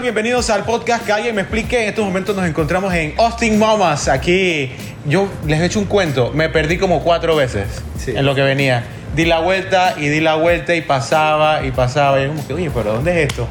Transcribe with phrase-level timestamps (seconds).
[0.00, 1.82] Bienvenidos al podcast que alguien me explique.
[1.82, 4.08] En estos momentos nos encontramos en Austin Mamas.
[4.08, 4.72] Aquí
[5.06, 6.32] yo les he hecho un cuento.
[6.32, 7.66] Me perdí como cuatro veces
[7.98, 8.12] Sí.
[8.16, 8.82] en lo que venía.
[9.14, 12.18] Di la vuelta y di la vuelta y pasaba y pasaba.
[12.20, 13.46] Y yo como que, oye, pero ¿dónde es esto?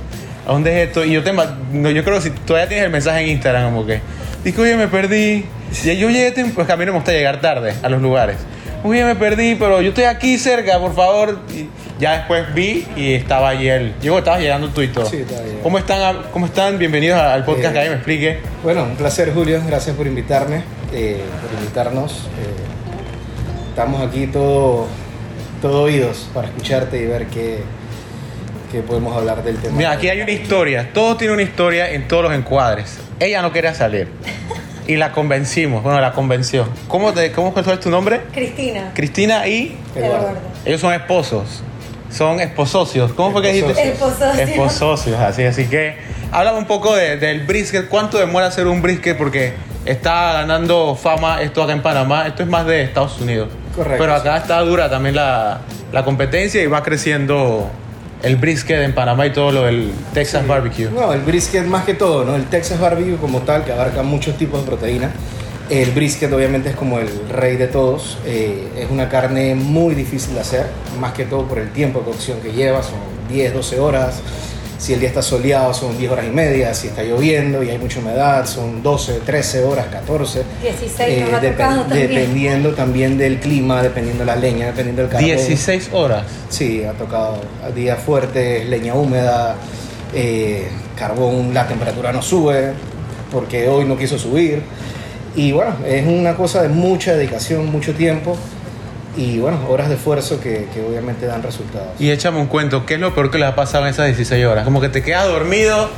[0.48, 1.06] ¿A dónde es esto?
[1.06, 3.86] Y yo, te, no, yo creo que si todavía tienes el mensaje en Instagram, como
[3.86, 4.02] que,
[4.44, 5.46] dije, oye, me perdí.
[5.84, 8.38] Y yo llegué, pues a mí no me gusta llegar tarde a los lugares.
[8.84, 11.40] Oye, me perdí, pero yo estoy aquí cerca, por favor.
[11.54, 11.68] Y
[12.00, 13.94] ya después vi y estaba allí él.
[14.02, 15.06] Yo estaba llegando tú y todo.
[15.06, 15.64] Sí, estaba llegando.
[15.64, 16.18] ¿Cómo están?
[16.32, 16.80] ¿Cómo están?
[16.80, 18.40] Bienvenidos al podcast Eh, que alguien me explique.
[18.64, 22.12] Bueno, un placer Julio, gracias por invitarme, eh, por invitarnos.
[22.14, 24.88] Eh, estamos aquí todo,
[25.62, 27.60] todo oídos para escucharte y ver qué,
[28.72, 29.76] qué podemos hablar del tema.
[29.76, 30.92] Mira, aquí hay una historia.
[30.94, 32.98] Todo tiene una historia en todos los encuadres.
[33.20, 34.08] Ella no quería salir.
[34.90, 35.84] Y la convencimos.
[35.84, 36.68] Bueno, la convenció.
[36.88, 38.22] ¿Cómo, te, cómo es tu nombre?
[38.34, 38.90] Cristina.
[38.96, 40.32] Cristina y Eduardo.
[40.66, 41.62] ellos son esposos.
[42.12, 43.14] Son esposocios.
[43.14, 43.90] ¿Cómo fue que dijiste?
[43.90, 44.40] Esposocios.
[44.50, 45.44] Esposocios, así.
[45.44, 45.96] Así que
[46.32, 47.88] háblame un poco de- del brisket.
[47.88, 49.16] ¿Cuánto demora hacer un brisket?
[49.16, 49.54] Porque
[49.86, 52.26] está ganando fama esto acá en Panamá.
[52.26, 53.50] Esto es más de Estados Unidos.
[53.76, 55.60] Correcto, Pero acá está dura también la,
[55.92, 57.70] la competencia y va creciendo
[58.24, 60.90] el brisket en Panamá y todo lo del Texas Barbecue.
[60.90, 62.36] No, el brisket más que todo, ¿no?
[62.36, 65.12] El Texas Barbecue como tal, que abarca muchos tipos de proteína.
[65.70, 68.18] El brisket obviamente es como el rey de todos.
[68.26, 70.66] Eh, es una carne muy difícil de hacer,
[71.00, 74.22] más que todo por el tiempo de cocción que lleva, son 10, 12 horas.
[74.80, 77.78] Si el día está soleado son 10 horas y media, si está lloviendo y hay
[77.78, 80.44] mucha humedad son 12, 13 horas, 14.
[80.64, 82.08] 16 nos ha depen- tocado también.
[82.10, 85.26] Dependiendo también del clima, dependiendo de la leña, dependiendo del carbón.
[85.30, 86.24] 16 horas.
[86.50, 87.42] Sí, ha tocado
[87.76, 89.56] días fuertes, leña húmeda,
[90.16, 92.72] eh, carbón, la temperatura no sube
[93.32, 94.62] porque hoy no quiso subir.
[95.36, 98.38] Y bueno, es una cosa de mucha dedicación, mucho tiempo
[99.18, 101.90] y bueno, horas de esfuerzo que, que obviamente dan resultados.
[102.00, 104.46] Y échame un cuento, ¿qué es lo peor que les ha pasado en esas 16
[104.46, 104.64] horas?
[104.66, 105.90] Como que te quedas dormido,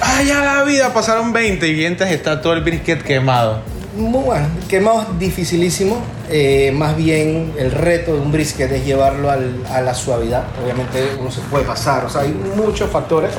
[0.00, 0.92] ¡ay, ya la vida!
[0.92, 3.60] Pasaron 20 y y está todo el brisket quemado.
[3.96, 5.98] Muy bueno, quemado es dificilísimo,
[6.30, 11.10] eh, más bien el reto de un brisket es llevarlo al- a la suavidad, obviamente
[11.20, 13.32] uno se puede pasar, o sea, hay muchos factores,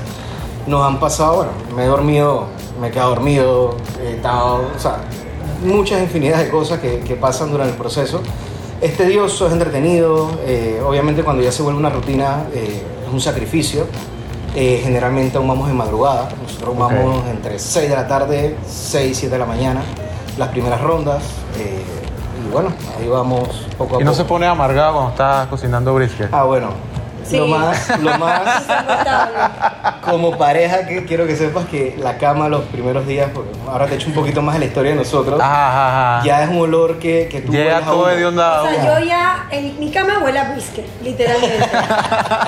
[0.67, 2.49] nos han pasado, bueno, me he dormido,
[2.79, 4.97] me he quedado dormido, he estado, o sea,
[5.66, 8.22] muchas infinidades de cosas que, que pasan durante el proceso.
[8.83, 13.21] Es tedioso, es entretenido, eh, obviamente cuando ya se vuelve una rutina eh, es un
[13.21, 13.88] sacrificio.
[14.55, 16.79] Eh, generalmente aún vamos en madrugada, nosotros Ok.
[16.79, 19.81] vamos entre 6 de la tarde, 6, 7 de la mañana,
[20.38, 21.23] las primeras rondas.
[21.57, 24.22] y bueno, ahí vamos poco a Y no poco.
[24.22, 26.27] se pone amargado cuando estás cocinando brisket.
[26.33, 26.67] Ah, bueno.
[27.25, 27.38] Sí.
[27.38, 28.63] Lo más, lo más
[30.01, 33.95] como pareja que quiero que sepas que la cama los primeros días, porque ahora te
[33.95, 36.25] echo un poquito más de la historia de nosotros, Ajá, ajá, ajá.
[36.25, 38.63] ya es un olor que, que tú Llega todo de onda.
[38.63, 41.57] O sea, yo ya, en mi cama huele a brisket, literalmente.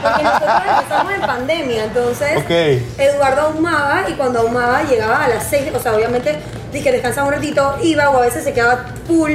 [0.04, 3.00] Porque nosotros empezamos en pandemia, entonces Ok.
[3.00, 6.36] Eduardo ahumaba y cuando ahumaba llegaba a las 6, o sea, obviamente
[6.72, 9.34] dije descansaba un ratito, iba o a veces se quedaba full,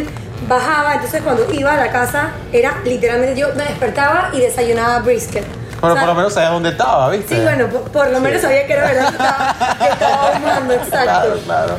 [0.48, 5.44] bajaba, entonces cuando iba a la casa era literalmente yo me despertaba y desayunaba brisket.
[5.80, 7.36] Pero O sea, por lo menos sabías dónde estaba, ¿viste?
[7.36, 10.74] Sí, bueno, por, por lo menos sabía que era verdad que estaba, que estaba ahumando,
[10.74, 10.94] exacto.
[11.04, 11.72] Claro, claro.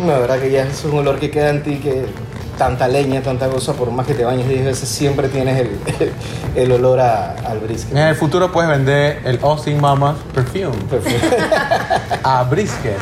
[0.00, 2.06] No, la verdad que ya es un olor que queda en ti que
[2.56, 5.78] tanta leña, tanta cosa, por más que te bañes 10 veces, siempre tienes el,
[6.54, 7.92] el olor a- al brisket.
[7.96, 11.36] En el futuro puedes vender el Austin Mama Perfume Perfecto.
[12.22, 12.96] a brisket.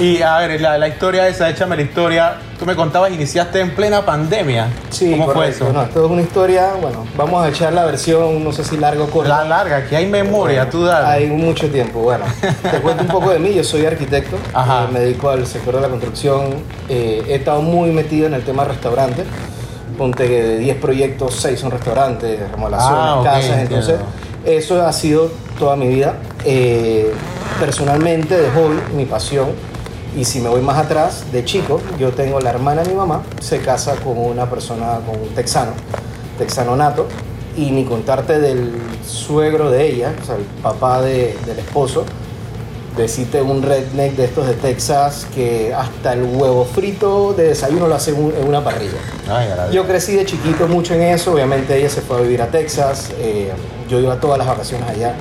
[0.00, 2.34] Y a ver, la, la historia esa, échame la historia.
[2.58, 4.68] Tú me contabas, iniciaste en plena pandemia.
[4.90, 5.64] Sí, ¿Cómo fue correcto.
[5.64, 5.72] eso?
[5.72, 9.04] No, esto es una historia, bueno, vamos a echar la versión, no sé si larga
[9.04, 9.42] o corta.
[9.42, 11.06] La larga, aquí hay memoria, tú dale.
[11.06, 12.00] Hay mucho tiempo.
[12.00, 12.24] Bueno,
[12.70, 13.54] te cuento un poco de mí.
[13.54, 14.36] Yo soy arquitecto.
[14.54, 14.84] Ajá.
[14.84, 16.54] eh, me dedico al sector de la construcción.
[16.88, 19.24] eh, he estado muy metido en el tema de restaurantes.
[19.98, 23.44] Ponte que de 10 proyectos, 6 son restaurantes, remodelaciones, Ah, ok, casas.
[23.44, 23.76] entiendo.
[23.76, 24.00] Entonces,
[24.46, 26.14] eso ha sido toda mi vida.
[26.46, 27.12] Eh,
[27.58, 29.48] personalmente, de hobby, mi pasión.
[30.16, 33.22] Y si me voy más atrás, de chico, yo tengo la hermana de mi mamá,
[33.40, 35.72] se casa con una persona, con un texano,
[36.38, 37.06] texano nato,
[37.56, 38.72] y ni contarte del
[39.06, 42.04] suegro de ella, o sea, el papá de- del esposo,
[42.96, 47.94] decirte un redneck de estos de Texas que hasta el huevo frito de desayuno lo
[47.94, 48.98] hace en un- en una parrilla.
[49.28, 52.48] Ay, Yo crecí de chiquito mucho en eso, obviamente ella se fue a vivir a
[52.48, 53.52] Texas, eh,
[53.88, 55.14] yo iba todas las vacaciones allá,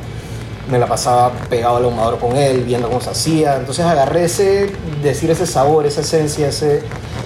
[0.69, 4.71] me la pasaba pegado al ahumador con él, viendo cómo se hacía, entonces agarré ese,
[5.01, 6.81] decir ese sabor, esa esencia, ese,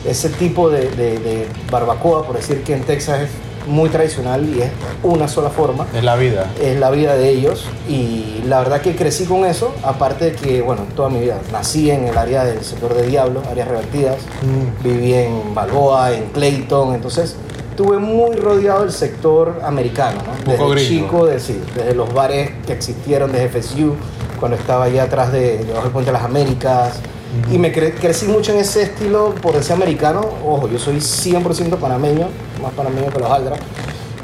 [0.05, 3.29] ese tipo de, de- de barbacoa, por decir que en Texas es
[3.67, 4.69] muy tradicional y es
[5.03, 6.51] una sola forma Es la vida.
[6.61, 10.61] es la vida de ellos y la verdad que crecí con eso, aparte de que,
[10.61, 14.83] bueno, toda mi vida nací en el área del sector de Diablo, áreas revertidas, Mm.
[14.83, 17.35] viví en Balboa, en Clayton, entonces
[17.73, 20.51] estuve muy rodeado del sector americano, ¿no?
[20.51, 20.75] Desde gringo.
[21.05, 23.95] chico, de- sí, desde los bares que existieron, desde FSU,
[24.39, 26.93] cuando estaba allá atrás de, debajo del Puente de las Américas.
[27.51, 30.21] Y me cre- crecí mucho en ese estilo por ese americano.
[30.45, 32.27] Ojo, yo soy 100% panameño,
[32.61, 33.55] más panameño que los Aldra.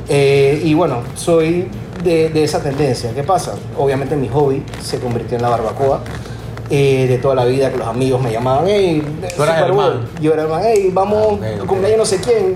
[0.08, 1.68] Eh, y bueno, soy
[2.04, 3.12] de, de esa tendencia.
[3.16, 3.56] ¿Qué pasa?
[3.80, 6.02] Obviamente mi hobby se convirtió en la barbacoa.
[6.70, 9.04] Eh, de toda la vida que los amigos me llamaban, hey,
[9.36, 9.96] Tú eras el Bowl".
[9.96, 10.08] man.
[10.22, 11.68] Yo era el man, hey, vamos, Ah, ok, ok.
[11.68, 12.56] cumpleaños no sé quién.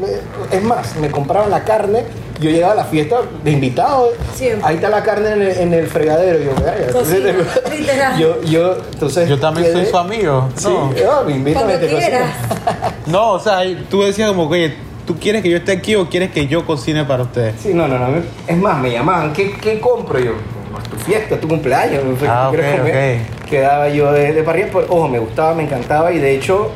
[0.52, 2.04] Es más, me compraban la carne,
[2.40, 4.68] yo llegaba a la fiesta de invitado, Siempre.
[4.68, 6.40] ahí está la carne en el, en el fregadero.
[6.40, 6.92] Yo, "Verga".
[6.92, 7.32] Cocina,
[7.80, 8.20] literal.
[8.20, 9.30] yo, yo, entonces.
[9.30, 10.50] Yo también soy quedé- su amigo.
[10.56, 10.92] Sí, No.
[11.12, 12.30] ah, me invitan Cuando a te quieras.
[13.08, 13.60] No, o sea,
[13.90, 14.74] tú decías como que, oye,
[15.06, 17.56] ¿tú quieres que yo esté aquí o quieres que yo cocine para ustedes?
[17.62, 18.08] Sí, no, no, no.
[18.48, 20.32] Es más, me llamaban, ¿qué, qué compro yo?
[20.72, 23.18] "Pues tu fiesta, tu cumpleaños, Ah, quieres ok, comer.
[23.50, 26.72] Quedaba yo de, de parrilla, pues, ojo, me gustaba, me encantaba y de hecho,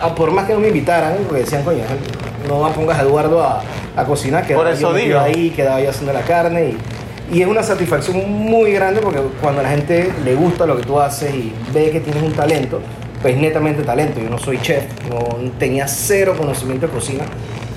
[0.00, 1.82] a- por más que no me invitaran, porque decían, coño,
[2.48, 3.62] no pongas a Eduardo a,
[3.96, 5.20] a cocinar, quedaba eso yo digo.
[5.20, 6.74] ahí, quedaba yo haciendo la carne
[7.30, 10.76] y, y es una satisfacción muy grande porque cuando a la gente le gusta lo
[10.76, 12.80] que tú haces y ve que tienes un talento,
[13.20, 14.20] pues netamente talento.
[14.20, 15.18] Yo no soy chef, no
[15.58, 17.24] tenía cero conocimiento de cocina,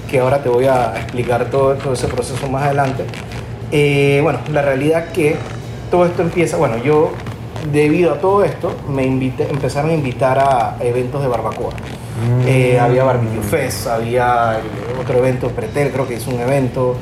[0.10, 3.04] que ahora te voy a explicar todo, todo ese proceso más adelante.
[3.72, 5.36] Eh, bueno, la realidad que
[5.90, 7.12] todo esto empieza, bueno, yo
[7.72, 11.72] debido a todo esto me invité, empezaron a invitar a eventos de barbacoa.
[12.46, 14.60] Eh, había Barbecue Fest, había
[15.02, 16.96] otro evento, Pretel creo que es un evento.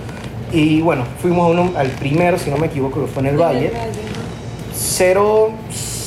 [0.51, 3.37] Y bueno, fuimos a uno, al primero, si no me equivoco, que fue en el
[3.37, 3.71] Valle.
[4.73, 5.51] Cero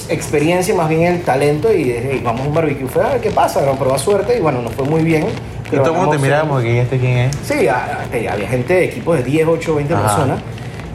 [0.09, 3.21] experiencia, más bien el talento y dije, "Hey, vamos a un barbecue fest, a ver
[3.21, 5.27] qué pasa, vamos a probar suerte y bueno, nos fue muy bien.
[5.71, 6.19] Y todo el mundo te
[6.63, 7.37] que, ¿y este quién es?
[7.45, 10.03] Sí, a- a- había gente de equipos de 10, 8, 20 Ajá.
[10.03, 10.41] personas.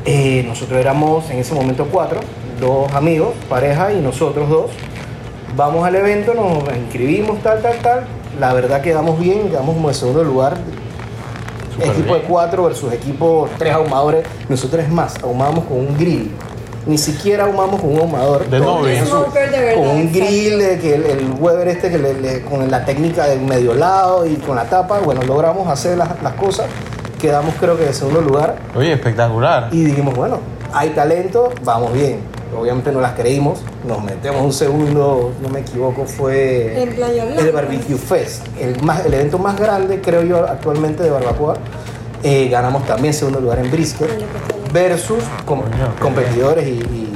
[0.06, 2.20] Eh, nosotros éramos en ese momento cuatro,
[2.60, 4.72] dos amigos, pareja y nosotros dos.
[5.56, 8.04] Vamos al evento, nos inscribimos, tal, tal, tal.
[8.40, 10.58] La verdad quedamos bien, quedamos como en segundo lugar.
[11.80, 14.26] Equipo de cuatro versus equipo tres ahumadores.
[14.50, 16.32] Nosotros es más, ahumábamos con un grill.
[16.88, 18.48] Ni siquiera ahumamos con un ahumador.
[18.50, 22.42] De de verdad, Con un grill, de que el, el Weber este que le- le-
[22.46, 26.34] con la técnica del medio lado y con la tapa, bueno, logramos hacer las, las
[26.34, 26.68] cosas.
[27.20, 29.70] Quedamos creo que en segundo lugar Oye, espectacular.
[29.72, 30.40] y dijimos, bueno,
[30.74, 32.20] hay talento, vamos bien.
[32.56, 37.42] Obviamente no las creímos, nos metemos un segundo, no me equivoco, fue En Playa Blanca.
[37.42, 41.56] el Barbecue Fest, el, más, el evento más grande, creo yo, actualmente de barbacoa.
[42.24, 44.10] Eh, ganamos también segundo lugar en brisket
[44.74, 47.14] versus com- Coño, qué competidores y, y-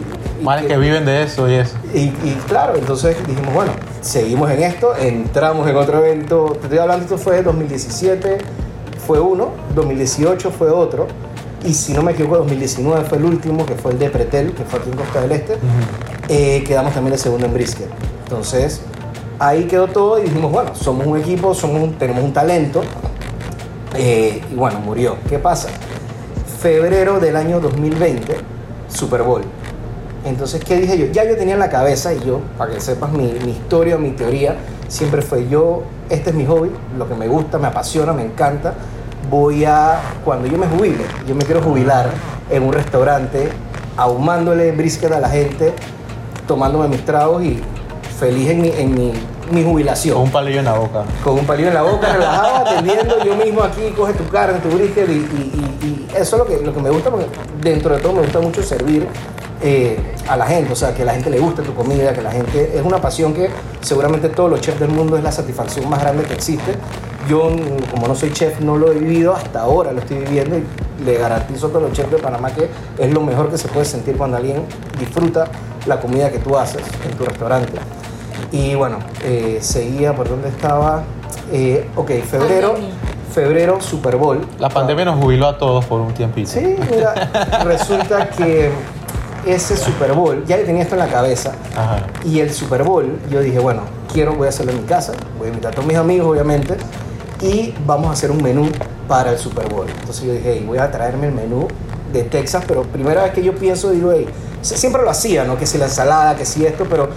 [0.67, 1.75] que viven de eso y eso.
[1.93, 6.77] y, y claro, entonces dijimos, bueno, seguimos en esto, entramos en otro evento, te estoy
[6.79, 8.37] hablando, esto fue 2017,
[9.05, 11.07] fue uno, 2018 fue otro,
[11.63, 14.63] y si no me equivoco, 2019 fue el último, que fue el de Pretel, que
[14.63, 15.57] fue aquí en Costa del Este,
[16.29, 17.87] Eh, quedamos también el segundo en brisket.
[18.23, 18.81] Entonces,
[19.39, 22.81] ahí quedó todo y dijimos, bueno, somos un equipo, somos un- tenemos un talento,
[23.97, 25.17] eh, y bueno, murió.
[25.27, 25.69] ¿Qué pasa?
[26.59, 28.35] Febrero del año 2020,
[28.87, 29.41] Super Bowl.
[30.23, 31.05] Entonces, ¿qué dije yo?
[31.07, 34.11] Ya yo tenía en la cabeza, y yo, para que sepas mi, mi historia, mi
[34.11, 34.55] teoría,
[34.87, 38.73] siempre fue yo, este es mi hobby, lo que me gusta, me apasiona, me encanta.
[39.31, 42.09] Voy a, cuando yo me jubile, yo me quiero jubilar
[42.49, 43.49] en un restaurante,
[43.95, 45.73] ahumándole brisket a la gente,
[46.47, 47.61] tomándome mis tragos y
[48.19, 49.13] feliz en mi, en mi,
[49.51, 51.03] mi jubilación Con un palillo en la boca.
[51.23, 54.69] con un palillo en la boca, relajado, atendiendo yo mismo aquí, coge tu carne, tu
[54.69, 55.17] brisket y, y-
[55.81, 57.27] y- y eso es lo que, lo que me gusta, porque
[57.61, 59.07] dentro de todo me gusta mucho servir
[59.63, 59.97] eh,
[60.27, 62.31] a la gente, o sea, que a la gente le guste tu comida, que la
[62.31, 66.01] gente, es una pasión que seguramente todos los chefs del mundo es la satisfacción más
[66.01, 66.75] grande que existe.
[67.31, 67.49] Yo,
[67.89, 70.65] como no soy chef, no lo he vivido, hasta ahora lo estoy viviendo y
[71.05, 73.85] le garantizo a todos los chefs de Panamá que es lo mejor que se puede
[73.85, 74.65] sentir cuando alguien
[74.99, 75.45] disfruta
[75.85, 77.71] la comida que tú haces en tu restaurante.
[78.51, 81.03] Y bueno, eh, seguía por donde estaba.
[81.53, 82.75] Eh, ok, febrero,
[83.33, 84.45] febrero, Super Bowl.
[84.59, 86.49] La pandemia nos jubiló a todos por un tiempito.
[86.49, 88.71] Sí, mira, resulta que
[89.45, 91.53] ese Super Bowl, ya yo tenía esto en la cabeza.
[91.77, 92.07] Ajá.
[92.25, 95.47] Y el Super Bowl, yo dije, bueno, quiero, voy a hacerlo en mi casa, voy
[95.47, 96.75] a invitar a todos mis amigos, obviamente,
[97.41, 98.69] y vamos a hacer un menú
[99.07, 99.87] para el Super Bowl.
[99.89, 101.67] Entonces yo dije, hey, voy a traerme el menú
[102.13, 104.27] de Texas, pero primera vez que yo pienso, digo, hey,
[104.61, 105.57] siempre lo hacía, ¿no?
[105.57, 107.09] Que si la ensalada, que si esto, pero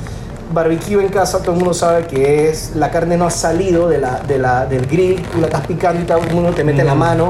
[0.53, 3.99] barbecue en casa, todo el mundo sabe que es, la carne no ha salido de
[3.99, 6.85] la, de la, del grill, tú la estás picando y todo el mundo te mete
[6.85, 7.29] la mano.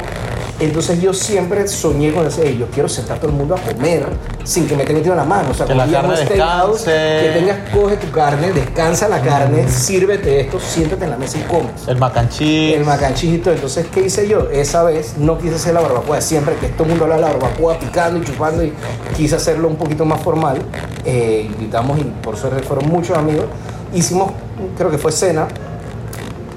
[0.60, 4.06] Entonces yo siempre soñé con hey, yo quiero sentar a todo el mundo a comer
[4.44, 5.50] sin que me estén metiendo la mano.
[5.50, 6.84] O sea, Que la carne descanse.
[6.84, 11.42] Que tengas, coge tu carne, descansa la carne, sírvete esto, siéntate en la mesa y
[11.42, 11.88] comes.
[11.88, 12.72] El macanchí.
[12.72, 13.50] El macanchito.
[13.50, 14.48] Entonces, ¿qué hice yo?
[14.50, 17.28] Esa vez no quise hacer la barbacoa siempre, que todo el mundo habla de la
[17.28, 18.72] barbacoa picando y chupando, y
[19.16, 20.58] quise hacerlo un poquito más formal.
[21.04, 23.46] Eh, invitamos, y por suerte fueron muchos amigos.
[23.92, 24.30] Hicimos,
[24.76, 25.48] creo que fue cena,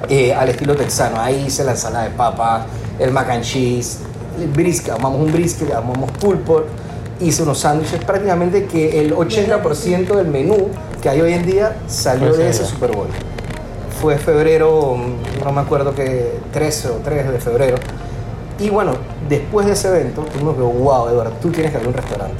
[0.10, 1.20] eh, al estilo texano.
[1.20, 2.66] Ahí hice la ensalada de papas,
[3.00, 4.00] el mac and cheese,
[4.40, 6.66] el brisket, armamos un brisket, armamos pulled pork,
[7.20, 10.70] hice unos sándwiches, prácticamente que el 80% del menú
[11.02, 12.66] que hay hoy en día salió Pues de ese.
[12.66, 13.08] Super Bowl.
[14.02, 14.96] Fue febrero,
[15.44, 17.78] no me acuerdo que 13 o 3 de febrero.
[18.60, 18.92] Y bueno,
[19.28, 22.36] después de ese evento, tuvimos que, wow, Eduardo, tú tienes que abrir un restaurante.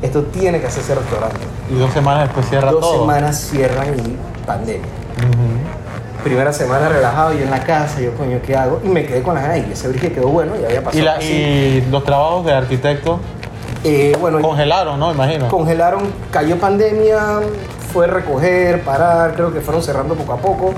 [0.00, 1.38] Esto tiene que hacerse restaurante.
[1.70, 3.00] Y dos semanas después cierra Dos todo.
[3.00, 4.86] semanas cierran y pandemia.
[5.18, 5.67] Ujú.
[6.24, 8.80] Primera semana relajado, yo en la casa, yo coño, ¿qué hago?
[8.84, 11.06] Y me quedé con las ganas y ese brisket quedó bueno y había pasado Y,
[11.06, 13.20] la- y los trabajos de arquitecto
[13.84, 15.12] Eh, bueno, congelaron, ¿no?
[15.12, 15.48] Imagino.
[15.48, 17.40] congelaron, cayó pandemia,
[17.92, 20.74] fue recoger, parar, creo que fueron cerrando poco a poco.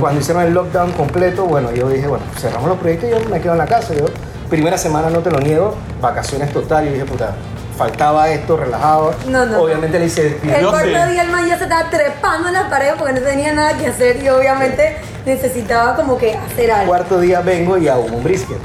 [0.00, 3.40] Cuando hicieron el lockdown completo, bueno, yo dije, bueno, cerramos los proyectos y yo me
[3.40, 3.92] quedo en la casa.
[3.94, 4.04] Yo,
[4.48, 7.34] primera semana, no te lo niego, vacaciones total, y dije, puta,
[7.76, 9.14] faltaba esto, relajado.
[9.28, 10.38] No, no, Obviamente le hice...
[10.42, 11.10] El cuarto sí.
[11.12, 13.86] día el man ya se estaba trepando en la pared porque no tenía nada que
[13.86, 16.88] hacer y obviamente necesitaba como que hacer algo.
[16.88, 18.58] Cuarto día vengo y hago un brisket.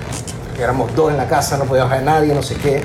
[0.59, 2.83] Éramos dos en la casa, no podía bajar nadie, no sé qué.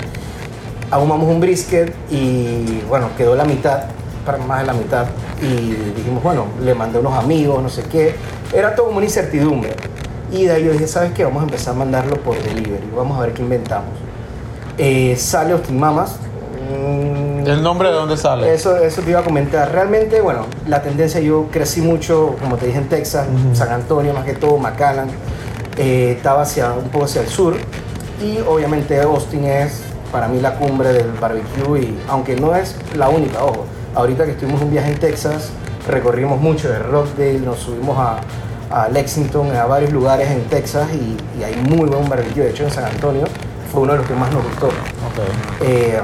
[0.90, 3.84] Ahumamos un brisket y bueno, quedó la mitad,
[4.24, 5.06] para más de la mitad.
[5.40, 8.14] Y dijimos, bueno, le mandé unos amigos, no sé qué.
[8.52, 9.74] Era todo como una incertidumbre.
[10.32, 11.24] Y de ahí yo dije, ¿sabes qué?
[11.24, 12.90] Vamos a empezar a mandarlo por delivery.
[12.96, 14.05] Vamos a ver qué inventamos.
[14.78, 16.16] Eh, sale Austin Mamas.
[16.70, 18.52] Mm, ¿El nombre de dónde sale?
[18.52, 19.70] eso, eso te iba a comentar.
[19.72, 24.24] Realmente, bueno, la tendencia, yo crecí mucho, como te dije, en Texas, San Antonio, más
[24.24, 25.08] que todo, McAllen.
[25.78, 27.54] Eh, estaba hacia, un poco hacia el sur.
[28.22, 31.80] Y obviamente Austin es para mí la cumbre del barbecue.
[31.80, 33.64] Y aunque no es la única, ojo,
[33.94, 35.50] ahorita que estuvimos un viaje en Texas,
[35.88, 38.20] recorrimos mucho de Rockdale, nos subimos a,
[38.70, 42.44] a Lexington, a varios lugares en Texas y, y hay muy buen barbecue.
[42.44, 43.24] De hecho, en San Antonio
[43.76, 44.68] fue uno de los que más nos gustó.
[44.68, 45.60] Ok.
[45.60, 46.00] Eh,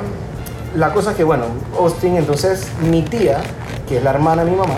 [0.76, 1.45] la cosa es que, bueno,
[1.79, 3.38] Austin, entonces mi tía,
[3.88, 4.75] que es la hermana de mi mamá,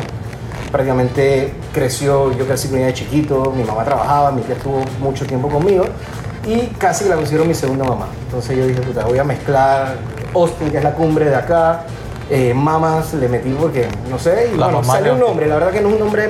[0.71, 5.27] prácticamente creció, yo crecí con ella de chiquito, mi mamá trabajaba, mi tía estuvo mucho
[5.27, 5.87] tiempo conmigo
[6.47, 8.07] y casi la considero mi segunda mamá.
[8.27, 9.97] Entonces yo dije, puta, voy a mezclar
[10.33, 11.87] Austin, que es la cumbre de acá,
[12.31, 15.73] eh, mamas le metí porque, no sé, y La bueno, sale un nombre, la verdad
[15.73, 16.29] que no es un nombre,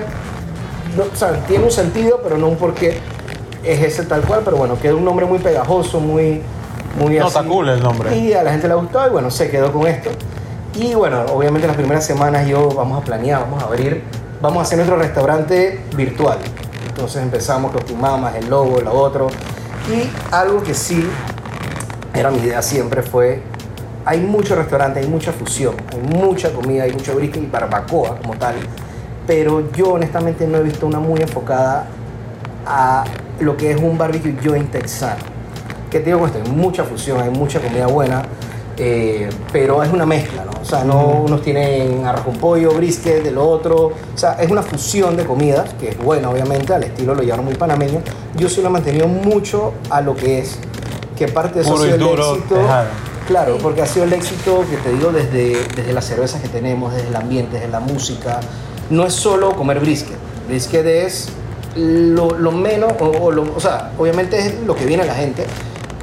[0.97, 3.01] no, o sea, tiene un sentido, pero no un porqué
[3.67, 6.43] es ese tal cual, pero bueno, quedó un nombre muy pegajoso, muy...
[6.99, 7.37] Muy No, así.
[7.39, 8.17] está cool el nombre.
[8.17, 10.11] Y a la gente le gustó y bueno, se quedó con esto.
[10.77, 14.05] Y bueno, obviamente las primeras semanas yo vamos a planear, vamos a abrir,
[14.41, 16.39] vamos a hacer nuestro restaurante virtual.
[16.89, 19.27] Entonces empezamos con tu mamas, el logo, lo otro.
[19.93, 21.05] Y algo que sí
[22.15, 23.43] era mi idea siempre fue,
[24.05, 28.35] hay muchos restaurantes, hay mucha fusión, hay mucha comida, hay mucho brisket y barbacoa como
[28.37, 28.55] tal.
[29.27, 31.87] Pero yo honestamente no he visto una muy enfocada
[32.67, 33.05] a
[33.45, 35.23] lo que es un barbecue joint texano.
[35.91, 36.41] ¿Qué te digo con esto?
[36.45, 38.23] Hay mucha fusión, hay mucha comida buena,
[38.77, 40.51] eh, pero es una mezcla, ¿no?
[40.61, 43.77] O sea, no unos tienen arroz con pollo, brisket, de lo otro.
[43.87, 47.45] O sea, es una fusión de comidas, que es buena, obviamente, al estilo lo llevaron
[47.45, 48.01] muy panameño.
[48.37, 50.59] Yo sí lo he mantenido mucho a lo que es,
[51.17, 52.55] que parte de eso Puro ha y sido el éxito.
[52.57, 52.89] tejano.
[53.29, 56.93] Claro, porque ha sido el éxito que te digo desde, desde las cervezas que tenemos,
[56.93, 58.41] desde el ambiente, desde la música.
[58.91, 60.17] No es solo comer brisket.
[60.49, 61.29] Brisket es
[61.77, 65.15] lo, lo menos, o, o lo- o sea, obviamente es lo que viene a la
[65.15, 65.47] gente,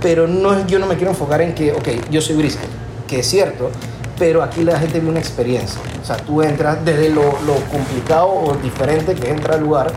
[0.01, 2.67] pero no es, yo no me quiero enfocar en que, ok, yo soy brisket,
[3.07, 3.69] que es cierto,
[4.17, 5.79] pero aquí la gente vive una experiencia.
[6.01, 9.91] O sea, tú entras desde lo, lo complicado o diferente que es entrar al lugar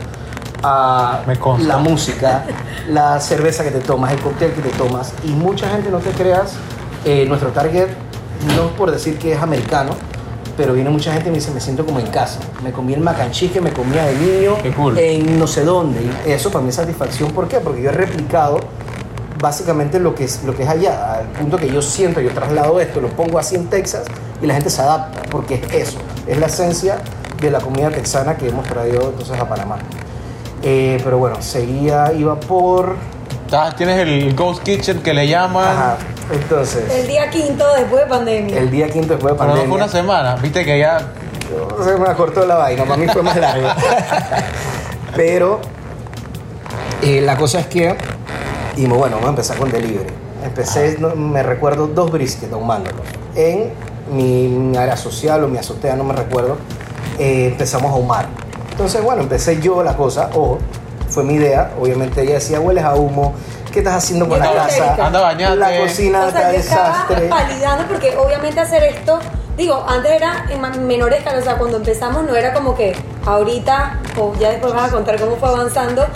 [0.62, 1.22] a
[1.58, 2.44] la música,
[2.88, 5.12] la cerveza que te tomas, el cóctel que te tomas.
[5.24, 6.54] Y mucha gente, no te creas,
[7.04, 7.88] eh, nuestro target,
[8.56, 9.90] no es por decir que es americano,
[10.56, 12.40] pero viene mucha gente y me dice, me siento como en casa.
[12.62, 14.98] Me comí el mac and cheese que me comía de niño cool.
[14.98, 16.00] en no sé dónde.
[16.26, 17.32] Y eso para mí es satisfacción.
[17.32, 17.60] ¿Por qué?
[17.60, 18.60] Porque yo he replicado
[19.40, 21.14] básicamente lo que es, lo que es allá.
[21.18, 24.04] Al punto que yo siento, yo traslado esto, lo pongo así en Texas
[24.40, 25.22] y la gente se adapta.
[25.30, 26.98] Porque es eso, es la esencia
[27.40, 29.78] de la comida texana que hemos traído entonces a Panamá.
[30.62, 32.96] Eh, pero bueno, seguía, iba por...
[33.52, 35.64] Ah, Tienes el Ghost Kitchen que le llaman.
[35.68, 35.96] Ajá,
[36.32, 38.58] entonces, El día quinto después de pandemia.
[38.58, 39.66] el día quinto después de Pero no pandemia...
[39.68, 40.36] fue una semana.
[40.36, 40.98] Viste que ya.
[41.84, 43.68] Se me acortó la vaina, para mí fue más largo.
[45.16, 45.60] Pero
[47.02, 47.96] eh, la cosa es que,
[48.76, 50.10] y bueno, vamos a empezar con delivery.
[50.44, 53.00] Empecé, no- me recuerdo, dos briskets ahumándolos.
[53.36, 53.72] En
[54.12, 56.56] mi, mi área social o mi azotea, no me recuerdo,
[57.18, 58.26] eh, empezamos a ahumar.
[58.70, 60.58] Entonces, bueno, empecé yo la cosa, ojo,
[61.08, 61.72] fue mi idea.
[61.80, 63.34] Obviamente ella decía, hueles a humo,
[63.74, 64.96] ¿qué estás haciendo por Yo la casa?
[65.04, 65.56] Anda, bañate.
[65.56, 67.28] La cocina O está sea, yo estaba desastre.
[67.28, 69.18] validando porque obviamente hacer esto,
[69.56, 72.94] digo, antes era en menor escala, o sea, cuando empezamos no era como que
[73.26, 76.06] ahorita, o ya después vas a contar cómo fue avanzando,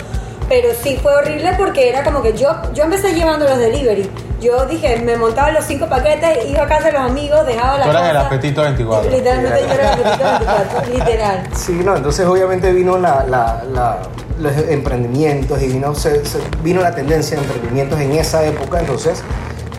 [0.47, 4.09] pero sí fue horrible porque era como que yo, yo empecé llevando los delivery.
[4.41, 7.83] Yo dije, me montaba los cinco paquetes, iba a casa de los amigos, dejaba la
[7.85, 8.11] Tú eras casa.
[8.11, 9.11] el apetito 24.
[9.11, 11.43] Literalmente yo era el apetito 24, literal.
[11.55, 13.97] Sí, no, entonces obviamente vino la, la- la-
[14.39, 19.21] los emprendimientos y vino, se- se- vino la tendencia de emprendimientos en esa época, entonces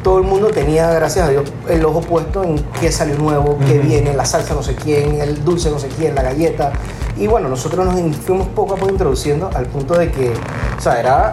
[0.03, 3.79] todo el mundo tenía, gracias a Dios, el ojo puesto en qué salió nuevo, qué
[3.79, 3.89] Ujú.
[3.89, 6.73] viene, la salsa no sé quién, el dulce no sé quién, la galleta.
[7.17, 10.33] Y bueno, nosotros nos fuimos poco a poco introduciendo al punto de que,
[10.79, 11.31] o sea, era,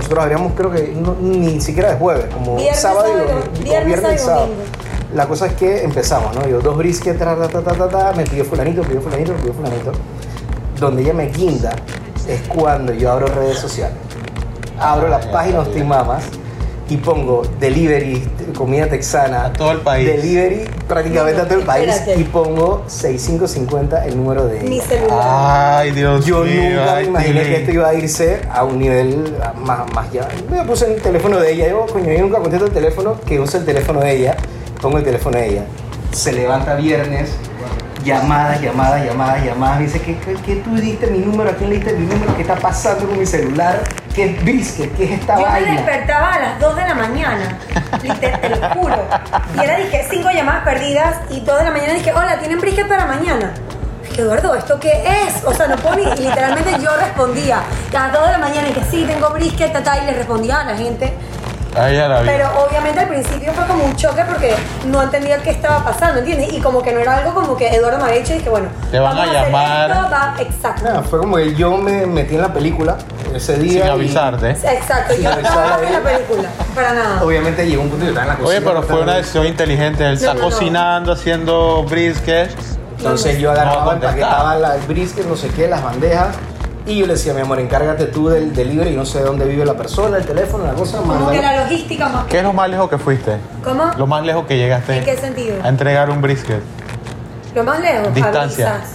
[0.00, 3.86] nosotros abríamos creo que no- ni siquiera de jueves, como Viernes, sábado y domingo, viernes,
[3.86, 4.62] viernes y sábado domingo.
[5.14, 6.46] La cosa es que empezamos, ¿no?
[6.46, 9.32] Yo dos brisket, ta, ta, ta, ta, ta, ta, me pidió fulanito, me pidió fulanito,
[9.32, 9.92] me pidió fulanito.
[10.78, 11.72] Donde ella me guinda
[12.28, 13.96] es cuando yo abro redes sociales.
[14.78, 15.84] Abro la Ah, ya, página ya.
[15.84, 16.24] Mamas
[16.88, 18.22] y pongo delivery,
[18.56, 19.46] comida texana.
[19.46, 20.06] A todo el país.
[20.06, 21.88] Delivery prácticamente a todo el país.
[21.88, 22.20] Espérate.
[22.20, 24.84] Y pongo 6550 el número de Mi ella.
[24.84, 25.20] celular.
[25.78, 26.62] Ay, Dios Yo mío.
[26.80, 27.50] nunca ay, me imaginé Tilly.
[27.54, 30.28] que esto iba a irse a un nivel más, más ya.
[30.50, 31.68] Me puse el teléfono de ella.
[31.70, 34.36] Yo, coño, yo nunca contesto el teléfono que use el teléfono de ella.
[34.82, 35.64] Pongo el teléfono de ella.
[36.12, 37.30] Se levanta viernes,
[38.04, 39.78] llamadas, llamadas, llamadas, llamadas.
[39.78, 41.50] Me dice, ¿qué, qué, qué tú diste mi número?
[41.50, 42.34] ¿A quién le diste mi número?
[42.36, 43.80] ¿Qué está pasando con mi celular?
[44.14, 44.94] ¿Qué es brisket?
[44.96, 45.72] ¿Qué es esta Yo me vaina?
[45.72, 47.58] despertaba a las 2 de la mañana,
[48.02, 48.96] liter- te lo juro.
[49.56, 52.88] Y era, dije, cinco llamadas perdidas y 2 de la mañana dije, hola, ¿tienen brisket
[52.88, 53.52] para mañana?
[54.16, 54.90] Eduardo, ¿esto qué
[55.26, 55.44] es?
[55.44, 56.02] O sea, no puedo ni...
[56.02, 59.72] Y literalmente yo respondía a las 2 de la mañana y que sí, tengo brisket,
[59.72, 61.12] tata, y le respondía a la gente.
[61.76, 62.26] Ay, ya la vi.
[62.28, 64.54] Pero obviamente al principio fue como un choque porque
[64.86, 66.52] no entendía qué estaba pasando, ¿entiendes?
[66.52, 68.68] Y como que no era algo como que Eduardo me había dicho y dije, bueno,
[68.90, 69.90] Te van vamos a hacer llamar.
[69.90, 70.82] esto, va- exacto.
[70.84, 72.96] Nada, fue como que yo me metí en la película
[73.34, 73.82] ese día.
[73.84, 74.50] Sin y avisarte.
[74.50, 77.22] Exacto, yo no estaba en la película, para nada.
[77.24, 78.58] Obviamente llegó un punto que yo estaba en la cocina.
[78.58, 80.04] Oye, pero fue una de- decisión inteligente.
[80.06, 80.50] Él está No, no, no.
[80.50, 82.50] cocinando, haciendo brisket.
[82.98, 84.18] Entonces yo No a agarraba, contestar.
[84.18, 86.34] empaquetaba la, el brisket, no sé qué, las bandejas.
[86.86, 89.64] Y yo le decía, mi amor, encárgate tú del delivery y no sé dónde vive
[89.64, 90.98] la persona, el teléfono, la cosa.
[90.98, 91.32] Como mándalo.
[91.32, 92.26] que la logística más...
[92.26, 93.36] ¿Qué es lo más lejos que fuiste?
[93.62, 93.90] ¿Cómo?
[93.98, 95.56] Lo más lejos que llegaste ¿En qué sentido?
[95.62, 96.62] a entregar un brisket.
[97.54, 98.68] Lo más lejos, Distancia.
[98.68, 98.92] a Brisas.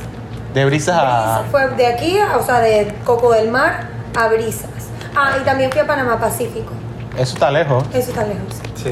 [0.54, 1.44] De brisas a.
[1.52, 3.88] Fue de aquí, o sea, de Coco del Mar
[4.18, 4.70] a Brisas.
[5.16, 6.72] Ah, y también fui a Panamá Pacífico.
[7.18, 7.84] Eso está lejos.
[7.94, 8.56] Eso está lejos.
[8.76, 8.92] Sí.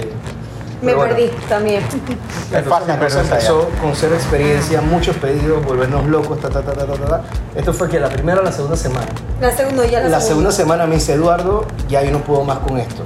[0.83, 1.81] Me Pero bueno, perdí también.
[2.51, 3.21] Es fácil allá.
[3.21, 7.21] empezó con cero experiencia, muchos pedidos, volvernos locos, ta, ta, ta, ta, ta, ta.
[7.55, 9.07] Esto fue que la primera o la segunda semana.
[9.39, 12.59] La segunda, ya la, La segunda semana me dice, Eduardo, ya yo no puedo más
[12.59, 13.03] con esto.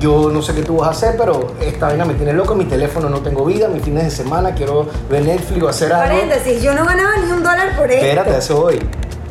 [0.00, 2.64] Yo no sé qué tú vas a hacer, pero esta vaina me tiene loco, mi
[2.64, 6.14] teléfono no tengo vida, mis fines de semana, quiero ver Netflix o hacer algo.
[6.14, 8.04] Paréntesis, yo no ganaba ni un dólar por esto.
[8.04, 8.80] Espérate, eso voy.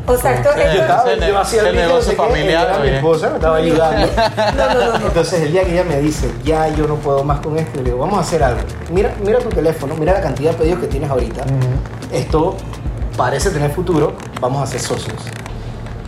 [0.06, 0.60] O sea, esto, Sí.
[0.60, 2.96] Yo esto- estaba, ese yo hacía el negocio qué, familiar, era mi oye.
[2.98, 4.08] esposa me estaba ayudando.
[4.58, 5.08] No, no, no, no.
[5.08, 7.84] Entonces el día que ella me dice, ya yo no puedo más con esto, le
[7.86, 8.60] digo, vamos a hacer algo.
[8.92, 11.46] Mira, mira tu teléfono, mira la cantidad de pedidos que tienes ahorita.
[12.12, 12.56] Esto
[13.16, 15.16] parece tener futuro, vamos a ser socios.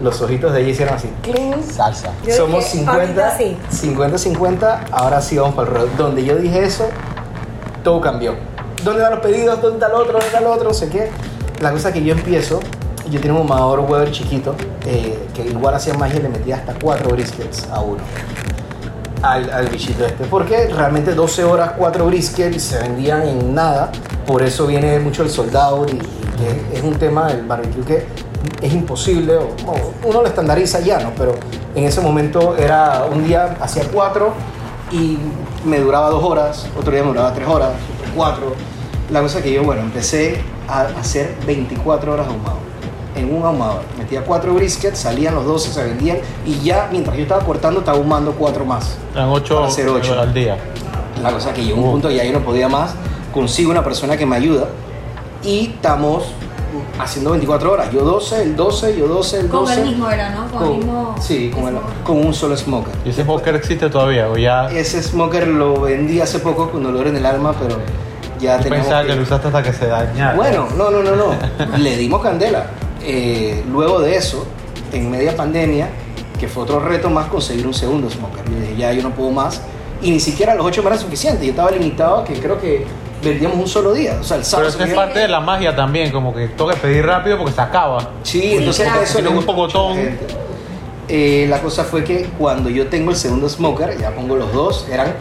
[0.01, 1.09] Los ojitos de ella hicieron así.
[1.21, 1.63] cling.
[1.63, 2.09] Salsa.
[2.27, 3.57] Yo Somos dije, 50, ahorita sí.
[3.71, 5.89] 50-50, ahora sí vamos para el rol.
[5.97, 6.89] Donde yo dije eso,
[7.81, 8.35] todo cambió.
[8.83, 9.61] ¿Dónde van los pedidos?
[9.61, 10.11] ¿Dónde está el otro?
[10.11, 10.67] ¿Dónde está el otro?
[10.67, 11.09] No sé qué.
[11.61, 12.59] La cosa es que yo empiezo,
[13.09, 16.73] yo tenía un mamador Weber chiquito, eh, que igual hacía magia y le metía hasta
[16.73, 18.01] cuatro briskets a uno.
[19.21, 20.25] Al, al bichito este.
[20.25, 23.91] Porque realmente 12 horas, 4 briskets se vendían en nada.
[24.27, 25.99] Por eso viene mucho el soldado y,
[26.73, 28.05] es un tema del barbecue que
[28.61, 29.39] es imposible.
[30.03, 31.11] uno lo estandariza ya, ¿no?
[31.17, 31.35] Pero
[31.73, 34.33] en ese momento era un día hacía 4
[34.91, 35.17] y
[35.65, 37.69] me duraba 2 horas, otro día me duraba 3 horas,
[38.15, 38.53] 4.
[39.11, 42.64] La cosa que yo, bueno, empecé a hacer 24 horas ahumado.
[43.15, 43.81] En un ahumador.
[43.97, 47.97] Metía 4 briskets, salían los 12, se vendían y ya mientras yo estaba cortando estaba
[47.97, 48.97] ahumando 4 más.
[49.13, 50.19] Eran ocho, Para hacer ocho.
[50.19, 50.57] al día.
[51.23, 51.91] La cosa que llegó un Uh.
[51.93, 52.93] punto ya yo no podía más,
[53.33, 54.65] consigo una persona que me ayuda
[55.43, 56.23] y estamos
[56.99, 57.89] haciendo 24 horas.
[57.93, 59.73] Yo 12, el 12, yo 12, el 12.
[59.75, 60.47] Con el mismo era, ¿no?
[60.51, 61.15] Con, el mismo.
[61.21, 62.03] sí, con, el- smoker.
[62.03, 62.93] con un solo smoker.
[63.05, 64.27] ¿Y ese smoker existe todavía?
[64.29, 67.77] ¿O ya Ese smoker lo vendí hace poco con dolor en el alma, pero
[68.41, 69.15] ya yo pensaba que...
[69.15, 70.35] lo usaste hasta que se dañara?
[70.35, 71.27] Bueno, no, no, no, no.
[71.77, 72.65] Le dimos candela.
[73.03, 74.45] Eh, luego de eso,
[74.91, 75.89] en media pandemia,
[76.39, 78.43] que fue otro reto más conseguir un segundo smoker.
[78.45, 79.61] Yo dije, ya yo no puedo más.
[80.01, 81.45] Y ni siquiera los ocho me era suficiente.
[81.45, 82.85] Yo estaba limitado a que creo que
[83.23, 84.17] vendíamos un solo día.
[84.19, 84.69] O sea, el Pero sábado.
[84.69, 88.09] eso es parte de la magia también, como que que pedir rápido porque se acaba.
[88.23, 89.01] Sí, entonces claro.
[89.01, 89.97] eso Tiene un pocotón.
[91.07, 94.87] Eh, la cosa fue que cuando yo tengo el segundo smoker, ya pongo los dos,
[94.91, 95.13] eran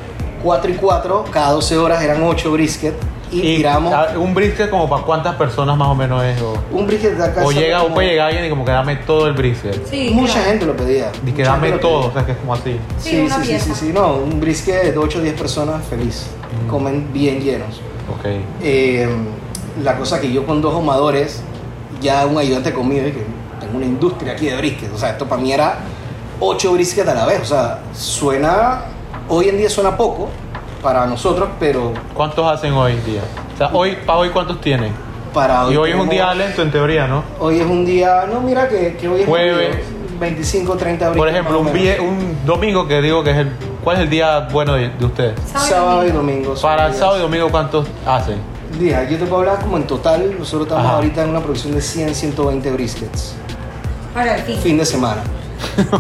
[0.43, 2.95] 4 y 4, cada 12 horas eran 8 brisket
[3.35, 6.41] y, Y tiramos un brisket como para cuántas personas más o menos es.
[6.41, 7.45] O, un brisket de acá.
[7.45, 9.87] o llega, puede llegar alguien y como que dame todo el brisket.
[9.89, 10.49] Sí, Mucha claro.
[10.51, 11.11] gente lo pedía.
[11.27, 12.11] Y que dame todo, pedía.
[12.11, 12.79] o sea que es como así.
[12.99, 13.65] Sí, Sí, una sí, sí, pieza.
[13.75, 16.27] sí, sí, no, un brisket de 8 o 10 personas feliz.
[16.65, 16.69] Mm.
[16.71, 17.81] Comen bien llenos.
[18.17, 18.27] Ok.
[18.63, 19.09] Eh,
[19.83, 21.43] la cosa que yo con dos ahumadores,
[22.01, 23.25] ya un ayudante conmigo, y que
[23.61, 24.93] tengo una industria aquí de brisket.
[24.95, 25.79] O sea, esto para mí era
[26.41, 27.41] 8 brisket a la vez.
[27.41, 28.83] O sea, suena,
[29.29, 30.29] hoy en día suena poco
[30.85, 33.23] para nosotros, pero ¿Cuántos hacen hoy en día?
[33.55, 34.93] O sea, hoy, para hoy, ¿cuántos tienen?
[35.33, 35.75] para hoy.
[35.75, 37.25] Y hoy es un día lento en teoría, ¿no?
[37.41, 39.77] Hoy es un día, no, mira que, que hoy es un Jueves.
[39.77, 39.85] día,
[40.21, 41.19] 25, 30 brisket.
[41.19, 43.51] Por ejemplo, un, vie- un domingo que digo que es el
[43.83, 45.35] ¿Cuál es el día bueno de, de ustedes?
[45.47, 46.55] Sábado y domingo.
[46.63, 48.39] Para el sábado y domingo, ¿cuántos hacen?
[48.79, 50.35] Mira, yo te puedo hablar como en total.
[50.39, 50.97] Nosotros estamos Ajá.
[50.97, 53.35] ahorita en una producción de 100, 120 briskets.
[54.15, 54.57] Para el fin.
[54.59, 55.23] Fin de semana.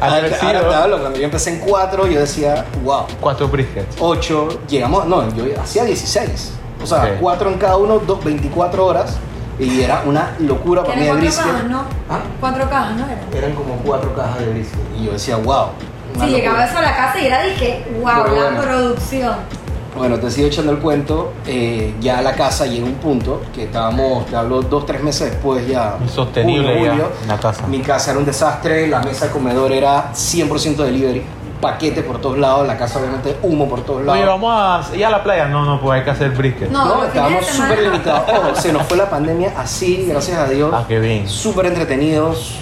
[0.00, 0.46] Ahora, Agresivo.
[0.48, 3.04] ahora te hablo, cuando yo empecé en 4, yo decía, wow.
[3.20, 3.96] Cuatro briskets.
[3.98, 6.52] 8, llegamos, no, yo hacía 16.
[6.82, 7.08] O sea, Ok.
[7.20, 9.16] 4 en cada uno, dos, 24 horas.
[9.58, 11.46] Y era una locura para mí de cuatro brisket.
[11.46, 11.78] cajas, ¿no?
[12.08, 12.20] ¿Ah?
[12.38, 13.18] Cuatro cajas, ¿no era?
[13.36, 14.78] Eran como 4 cajas de brisket.
[14.96, 15.66] Y yo decía, wow.
[16.14, 16.26] Sí, locura.
[16.28, 18.62] llegaba eso a la casa y era dije, wow, Pero la bueno.
[18.62, 19.34] producción.
[19.98, 21.32] Bueno, te sigo echando el cuento.
[21.46, 25.30] eh, ya la casa llegó a un punto que estábamos, te hablo, dos, tres meses
[25.32, 25.96] después ya.
[26.00, 27.08] Insostenible junio, ya, julio.
[27.26, 27.66] la casa.
[27.66, 31.22] Mi casa era un desastre, la mesa de comedor era 100% delivery.
[31.60, 34.16] Paquete por todos lados, la casa obviamente humo por todos lados.
[34.16, 34.52] Oye, vamos
[34.92, 35.48] a ir a la playa.
[35.48, 36.70] No, no, pues hay que hacer brisket.
[36.70, 38.30] No, No, estábamos súper limitados.
[38.38, 40.70] Ojo, se nos fue la pandemia así, gracias a Dios.
[40.72, 41.28] Ah, qué bien.
[41.28, 42.58] Súper entretenidos.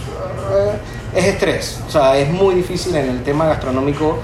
[0.50, 0.78] Eh,
[1.18, 1.80] Es estrés.
[1.86, 4.18] O sea, es muy difícil en el tema gastronómico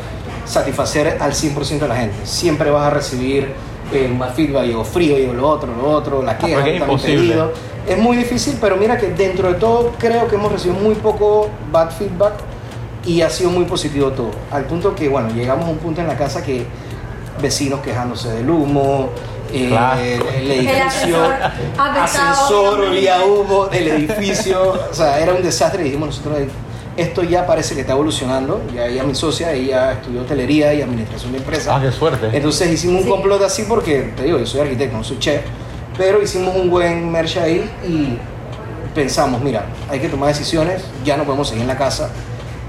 [0.52, 2.14] satisfacer al 100% de la gente.
[2.24, 3.52] Siempre vas a recibir
[3.92, 7.28] eh, más feedback, llegó frío, llegó lo otro, lo otro, la queja, es imposible.
[7.28, 7.52] pedido.
[7.88, 11.48] Es muy difícil, pero mira que dentro de todo creo que hemos recibido muy poco
[11.72, 12.34] bad feedback
[13.04, 14.30] y ha sido muy positivo todo.
[14.50, 16.64] Al punto que, bueno, llegamos a un punto en la casa que
[17.40, 19.08] vecinos quejándose del humo,
[19.52, 20.00] eh, Claro.
[20.00, 21.32] el El edificio, ascensor
[21.76, 26.38] apestado, ascensor, olía humo del edificio, o sea, era un desastre y dijimos nosotros,
[26.96, 31.33] esto ya parece que está evolucionando, ya ella mi socia, ella estudió hotelería y administración
[31.33, 31.74] de empresas.
[31.76, 32.28] Ah, qué suerte.
[32.33, 33.11] Entonces hicimos un Sí.
[33.11, 35.42] complot así porque, te digo, yo soy arquitecto, no soy chef,
[35.96, 38.18] pero hicimos un buen merch ahí y
[38.94, 42.11] pensamos, mira, hay que tomar decisiones, ya no podemos seguir en la casa,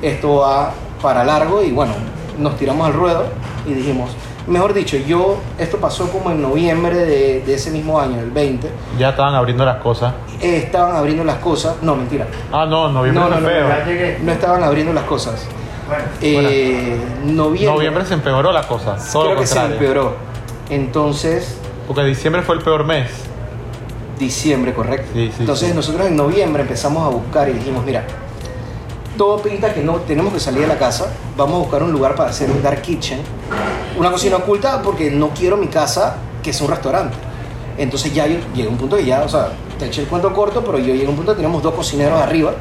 [0.02, 1.94] esto va para largo y bueno,
[2.38, 3.26] nos tiramos al ruedo
[3.68, 4.12] y dijimos,
[4.48, 8.70] mejor dicho, yo, esto pasó como en noviembre de, de ese mismo año, el 20,
[9.00, 10.14] Ya estaban abriendo las cosas.
[10.42, 13.68] eh, estaban abriendo las cosas, no, mentira, Ah, no, noviembre no, no, no, feo.
[13.70, 14.20] no, llegué.
[14.22, 15.46] no estaban abriendo las cosas.
[16.22, 18.96] Eh, noviembre, Noviembre se empeoró la cosa.
[19.12, 20.16] Todo creo lo que se empeoró.
[20.70, 23.10] Entonces, Porque diciembre fue el peor mes.
[24.18, 25.10] Diciembre, correcto.
[25.14, 25.76] Sí, sí, Entonces sí.
[25.76, 28.04] nosotros en noviembre empezamos a buscar y dijimos, mira,
[29.18, 32.16] todo pinta que no tenemos que salir de la casa, vamos a buscar un lugar
[32.16, 33.20] para hacer un dark kitchen,
[33.98, 37.16] una cocina oculta porque no quiero mi casa que sea un restaurante.
[37.78, 40.32] Entonces ya yo llegué a un punto que ya, o sea, te eché el cuento
[40.34, 42.54] corto, pero yo llegué a un punto que teníamos dos cocineros arriba,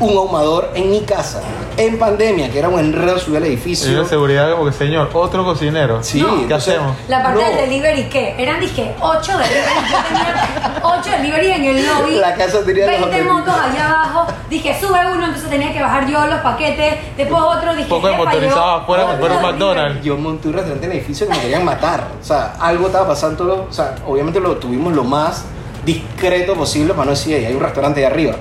[0.00, 1.40] un ahumador en mi casa,
[1.76, 4.00] en pandemia, que era un enredo subir al Y edificio.
[4.02, 6.02] de seguridad como que, señor, otro cocinero.
[6.04, 6.36] Sí, No.
[6.36, 6.96] ¿Qué entonces- hacemos?
[7.08, 7.48] La parte No.
[7.48, 8.34] del delivery, ¿qué?
[8.38, 9.64] Eran, dije, 8 delivery.
[9.90, 12.14] Yo tenía 8 delivery en el lobby.
[12.16, 13.38] La casa tenía los 20 aperitivos.
[13.40, 14.26] motos allá abajo.
[14.48, 16.94] Dije, sube uno, entonces tenía que bajar yo los paquetes.
[17.16, 18.18] Después otro, dije, Poco de yo-
[18.64, 19.42] afuera, otro fuera un.
[19.42, 20.04] McDonald's.
[20.04, 22.06] Yo monté un restaurante en el edificio que me querían matar.
[22.20, 23.66] O sea, algo estaba pasando.
[23.68, 25.44] O sea, obviamente lo tuvimos lo más
[25.84, 28.34] discreto posible para no decir, "Ey, hay un restaurante ahí arriba.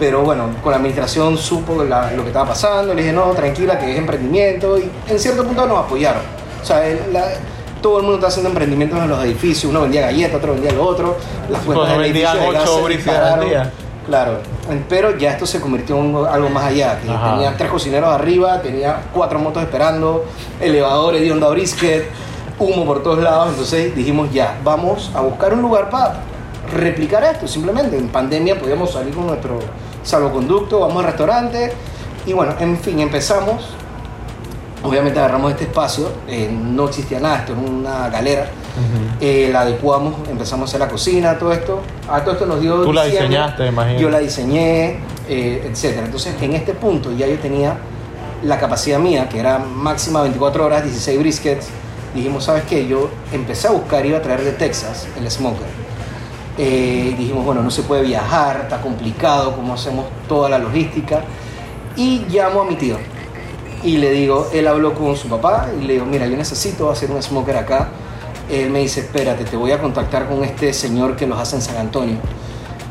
[0.00, 2.92] Pero bueno, con la administración supo la- lo que estaba pasando.
[2.94, 4.78] Le dije, no, tranquila, que es emprendimiento.
[4.78, 6.22] Y en cierto punto nos apoyaron.
[6.60, 6.82] O sea,
[7.12, 7.28] la-
[7.82, 9.70] todo el mundo está haciendo emprendimientos en los edificios.
[9.70, 11.16] Uno vendía galletas, otro vendía lo otro.
[11.50, 13.48] Las Pues cuentas no del edificio de gas se dispararon.
[13.48, 13.72] día.
[14.06, 14.38] Claro,
[14.88, 16.98] pero ya esto se convirtió en algo más allá.
[17.08, 17.32] Ajá.
[17.34, 20.24] tenía tres cocineros arriba, tenía cuatro motos esperando,
[20.60, 22.08] elevadores de onda brisket,
[22.58, 23.50] humo por todos lados.
[23.50, 26.14] Entonces dijimos, ya, vamos a buscar un lugar para
[26.72, 27.46] replicar esto.
[27.46, 29.58] Simplemente en pandemia podíamos salir con nuestro
[30.02, 31.72] salvoconducto, vamos al restaurante.
[32.26, 33.74] Y bueno, en fin, empezamos.
[34.82, 38.50] Obviamente agarramos este espacio, eh, no existía nada, esto era una galera.
[39.20, 41.82] Eh, la adecuamos, empezamos a hacer la cocina, todo esto.
[42.08, 42.82] A todo esto nos dio.
[42.82, 44.00] Tú la diseñaste, imagino.
[44.00, 46.06] Yo la diseñé, eh, etcétera.
[46.06, 47.76] Entonces, en este punto ya yo tenía
[48.42, 51.66] la capacidad mía, que era máxima 24 horas, 16 briskets.
[52.14, 52.88] Dijimos, ¿sabes qué?
[52.88, 55.79] Yo empecé a buscar, iba a traer de Texas el smoker.
[56.58, 61.22] Eh, dijimos, bueno, no se puede viajar, está complicado, ¿cómo hacemos toda la logística?
[61.96, 62.96] Y llamo a mi tío
[63.82, 67.10] y le digo, él habló con su papá y le digo, mira, yo necesito hacer
[67.10, 67.88] un smoker acá.
[68.50, 71.62] Él me dice, espérate, te voy a contactar con este señor que los hace en
[71.62, 72.16] San Antonio.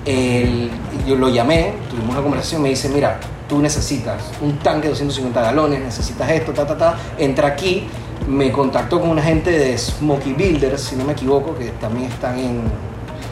[0.06, 0.72] Él-
[1.06, 5.42] yo lo llamé, tuvimos una conversación, me dice, mira, tú necesitas un tanque de 250
[5.42, 7.88] galones, necesitas esto, ta, ta, ta, entra aquí.
[8.28, 12.38] Me contactó con una gente de Smoky Builders, si no me equivoco, que también están
[12.40, 12.62] en,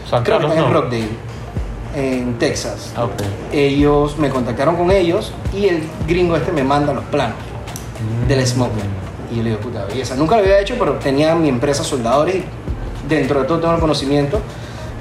[0.09, 0.71] San creo que en no.
[0.71, 1.09] Rockdale,
[1.95, 3.07] en Texas Ah,
[3.51, 7.37] ellos me contactaron con ellos y el gringo este me manda los planos
[8.27, 8.83] del smoker.
[9.31, 10.15] Y yo le digo, puta belleza.
[10.15, 12.43] Nunca lo había hecho, pero tenía mi empresa soldadores y
[13.09, 14.39] dentro de todo tengo el conocimiento.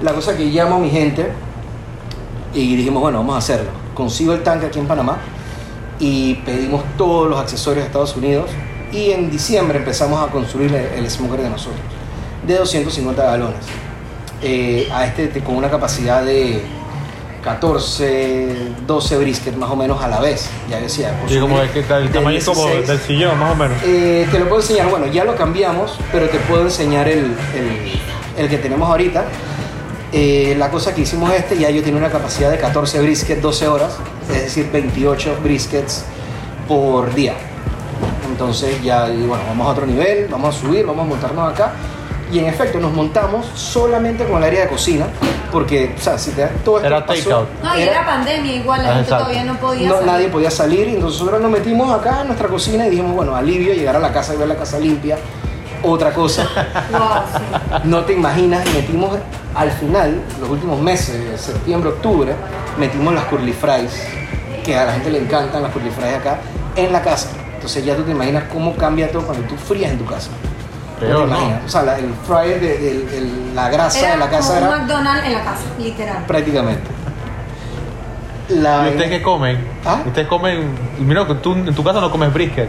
[0.03, 1.31] La cosa que llamo a mi gente
[2.55, 3.71] y dijimos, bueno, vamos a hacerlo.
[3.95, 5.19] Consigo el tanque aquí en Panamá
[6.01, 8.51] y pedimos todos los accesorios de Estados Unidos
[8.93, 11.81] y en diciembre empezamos a construir el, el smoker de nosotros,
[12.47, 13.86] de 250 galones.
[14.43, 16.63] Eh, a este te- con una capacidad de
[17.43, 18.49] 14,
[18.87, 20.49] 12 brisket más o menos a la vez.
[20.69, 21.19] Ya decía.
[21.21, 22.89] por Y como es que el tamaño como 16.
[22.89, 23.77] del sillón, más o menos.
[23.85, 27.19] Eh, te lo puedo enseñar, bueno, ya lo cambiamos, pero te puedo enseñar el,
[27.55, 28.01] el-
[28.37, 29.25] el que tenemos ahorita.
[30.13, 33.69] Eh, la cosa que hicimos este, ya yo tiene una capacidad de 14 briskets 12
[33.69, 33.97] horas,
[34.31, 36.05] es decir, 28 briskets
[36.69, 37.35] por día.
[38.31, 41.73] Entonces ya, bueno, vamos a otro nivel, vamos a subir, vamos a montarnos acá.
[42.33, 45.07] Y en efecto nos montamos solamente con el área de cocina,
[45.53, 47.49] porque, o sea, si te todo esto Era pasó- takeout.
[47.63, 50.11] No, y era pandemia, igual la Ah, gente todavía no podía no, salir.
[50.11, 53.73] nadie podía salir y nosotros nos metimos acá en nuestra cocina y dijimos, bueno, alivio
[53.75, 55.19] llegar a la casa y ver la casa limpia,
[55.85, 56.49] otra cosa.
[56.91, 57.01] Wow,
[57.33, 57.89] sí.
[57.89, 59.17] No te imaginas, y metimos
[59.55, 62.35] al final, los últimos meses, septiembre, octubre,
[62.77, 63.93] metimos las curly fries,
[64.65, 66.39] que a la gente le encantan las curly fries acá,
[66.75, 67.29] en la casa.
[67.55, 70.31] Entonces ya tú te imaginas cómo cambia todo cuando tú frías en tu casa.
[71.01, 71.37] Peor, ¿no?
[71.65, 74.59] O sea, la- el fryer, de, del- el- la grasa Era de la casa como
[74.61, 76.25] un era McDonald's en la casa, literal.
[76.27, 76.91] prácticamente.
[78.49, 79.67] La, ¿Y ustedes qué comen?
[79.85, 80.03] ¿Ah?
[80.07, 80.71] Ustedes comen.
[81.01, 82.69] Mira, tú en tu casa no comes brisket.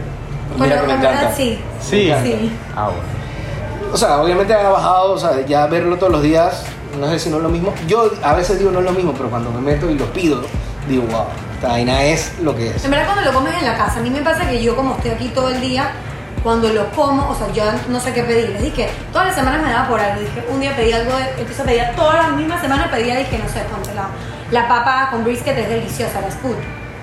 [0.58, 1.32] Mira Bueno, que me encanta.
[1.34, 1.60] sí.
[1.80, 2.12] Sí.
[2.24, 2.52] Sí.
[2.74, 3.92] Ah, bueno.
[3.92, 6.64] O sea, obviamente ha bajado, o sea, ya verlo todos los días,
[6.98, 7.72] no sé si no es lo mismo.
[7.86, 10.42] Yo a veces digo no es lo mismo, pero cuando me meto y lo pido,
[10.88, 12.84] digo, wow, esta vaina es lo que es.
[12.84, 14.96] En verdad cuando lo comes en la casa, a mí me pasa que yo como
[14.96, 15.92] estoy aquí todo el día,
[16.42, 18.50] cuando lo como, o sea, yo no sé qué pedir.
[18.50, 20.20] Les dije, todas las semanas me daba por algo.
[20.20, 23.48] Dije, un día pedí algo, de- entonces pedía todas las mismas semanas, pedía, dije, no
[23.48, 24.08] sé, ponte la,
[24.50, 26.56] la papa con brisket es deliciosa, la scoot.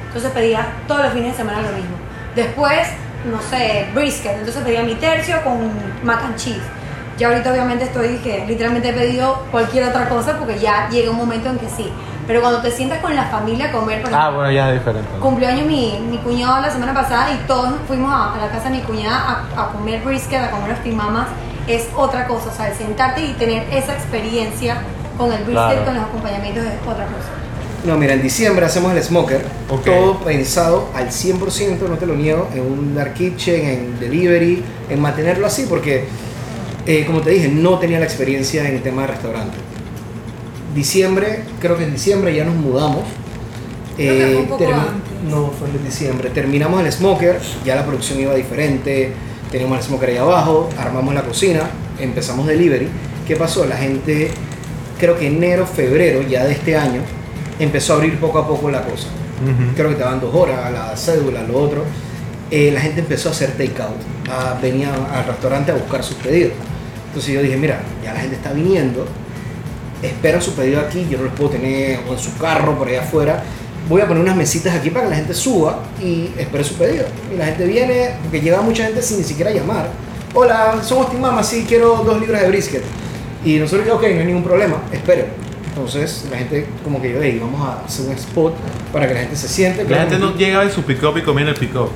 [0.08, 1.96] Entonces pedía todos los fines de semana lo mismo.
[2.36, 2.88] Después,
[3.26, 5.72] no sé, brisket, entonces pedía mi tercio con
[6.04, 6.62] mac and cheese.
[7.18, 11.18] Ya ahorita obviamente estoy, dije, literalmente he pedido cualquier otra cosa porque ya llega un
[11.18, 11.92] momento en que sí.
[12.28, 14.80] Pero cuando te sientas con la familia a comer, por Ah, ejemplo, bueno, ya es
[14.80, 15.08] diferente.
[15.14, 15.20] ¿no?
[15.22, 18.70] Cumplió año mi, mi cuñado la semana pasada y todos fuimos a, a la casa
[18.70, 21.28] de mi cuñada a, a comer brisket, a comer los mamas.
[21.68, 24.78] Es otra cosa, o sea, el sentarte y tener esa experiencia
[25.18, 25.86] con el brisket, Claro.
[25.86, 27.30] con los acompañamientos es otra cosa.
[27.86, 29.86] No, mira, en diciembre hacemos el smoker, Ok.
[29.86, 35.00] todo pensado al 100%, no te lo niego, en un dark kitchen, en delivery, en
[35.00, 36.08] mantenerlo así, porque,
[36.88, 39.58] eh, como te dije, no tenía la experiencia en el tema de restaurante.
[40.76, 43.04] Diciembre, creo que en diciembre ya nos mudamos.
[43.96, 45.30] Creo que fue un poco termi- antes.
[45.30, 46.30] No, fue en diciembre.
[46.32, 49.12] Terminamos el smoker, ya la producción iba diferente,
[49.52, 51.62] teníamos el smoker ahí abajo, armamos la cocina,
[52.00, 52.90] empezamos delivery.
[53.26, 53.66] ¿Qué pasó?
[53.66, 54.30] La gente,
[55.00, 57.00] creo que enero, febrero ya de este año,
[57.58, 59.08] empezó a abrir poco a poco la cosa.
[59.44, 59.76] Ujú.
[59.76, 61.84] Creo que te daban dos horas, la cédula, lo otro.
[62.52, 63.96] Eh, la gente empezó a hacer takeout,
[64.30, 66.52] a- venía al restaurante a buscar sus pedidos.
[67.08, 69.08] Entonces yo dije, mira, ya la gente está viniendo,
[70.06, 73.02] esperan su pedido aquí, yo no los puedo tener o en su carro por allá
[73.02, 73.44] afuera.
[73.88, 77.06] Voy a poner unas mesitas aquí para que la gente suba y espere su pedido.
[77.34, 79.90] Y la gente viene, porque llega mucha gente sin ni siquiera llamar.
[80.34, 82.84] Hola, somos Team Mama, sí, quiero dos libras de brisket.
[83.44, 85.28] Y nosotros, ok, no hay ningún problema, esperen.
[85.68, 88.56] Entonces la gente como que yo, hey, vamos a hacer un spot
[88.92, 89.84] para que la gente se siente.
[89.84, 91.90] La gente no llega en su pick-up y comiendo el pick-up.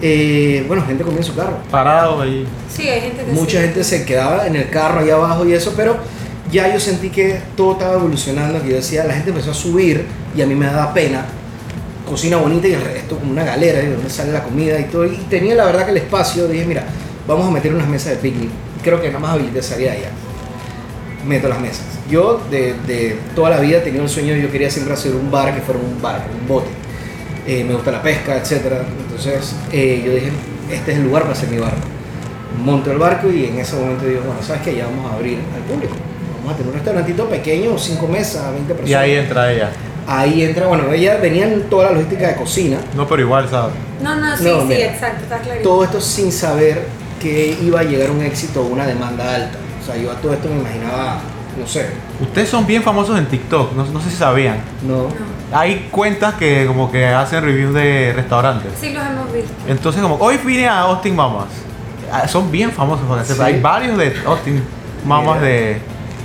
[0.00, 1.58] Eh, bueno, gente comía en su carro.
[1.70, 2.46] Parado ahí.
[2.72, 3.64] Sí, hay gente que Mucha sí.
[3.64, 5.96] gente se quedaba en el carro allá abajo y eso, pero
[6.50, 10.04] ya yo sentí que todo estaba evolucionando, que yo decía, la gente empezó a subir
[10.36, 11.26] y a mí me daba pena.
[12.08, 15.04] Cocina bonita y el resto como una galera, y donde sale la comida y todo.
[15.04, 16.84] Y tenía la verdad que el espacio, dije, mira,
[17.26, 18.48] vamos a meter unas mesas de picnic.
[18.82, 20.10] Creo que nada más habilité salía allá.
[21.26, 21.84] Meto las mesas.
[22.10, 25.60] Yo de, toda la vida tenía un sueño, yo quería siempre hacer un bar que
[25.60, 26.70] fuera un bar, un bote.
[27.46, 28.82] Eh, me gusta la pesca, etcétera.
[29.02, 30.30] Entonces eh, yo dije,
[30.72, 31.86] este es el lugar para hacer mi barco.
[32.64, 34.76] Monto el barco y en ese momento digo, bueno, ¿sabes qué?
[34.76, 35.94] Ya vamos a abrir al público.
[36.48, 38.90] Vamos a tener un restaurantito pequeño, 5 mesas, 20 personas.
[38.90, 39.70] Y ahí entra ella.
[40.06, 43.74] Ahí entra, bueno, ella venía en toda la logística de cocina, No, pero igual, ¿sabes?
[44.02, 44.86] No, no, sí, No, sí, mira.
[44.86, 45.60] exacto, está claro.
[45.62, 46.86] todo esto sin saber
[47.20, 49.58] que iba a llegar un éxito o una demanda alta.
[49.82, 51.18] O sea, yo a todo esto me imaginaba,
[51.60, 51.86] no sé,
[52.22, 54.56] Ustedes son bien famosos en TikTok, no, no sé si sabían.
[54.86, 55.08] no.
[55.52, 58.70] Hay cuentas que como que hacen reviews de restaurantes.
[58.80, 59.50] Sí, los hemos visto.
[59.66, 61.48] Entonces como, hoy vine a Austin Mamas.
[62.10, 63.34] Ah, Son bien famosos porque Sí.
[63.42, 64.62] hay varios de Austin
[65.06, 65.46] Mamas Mira.
[65.48, 65.80] de,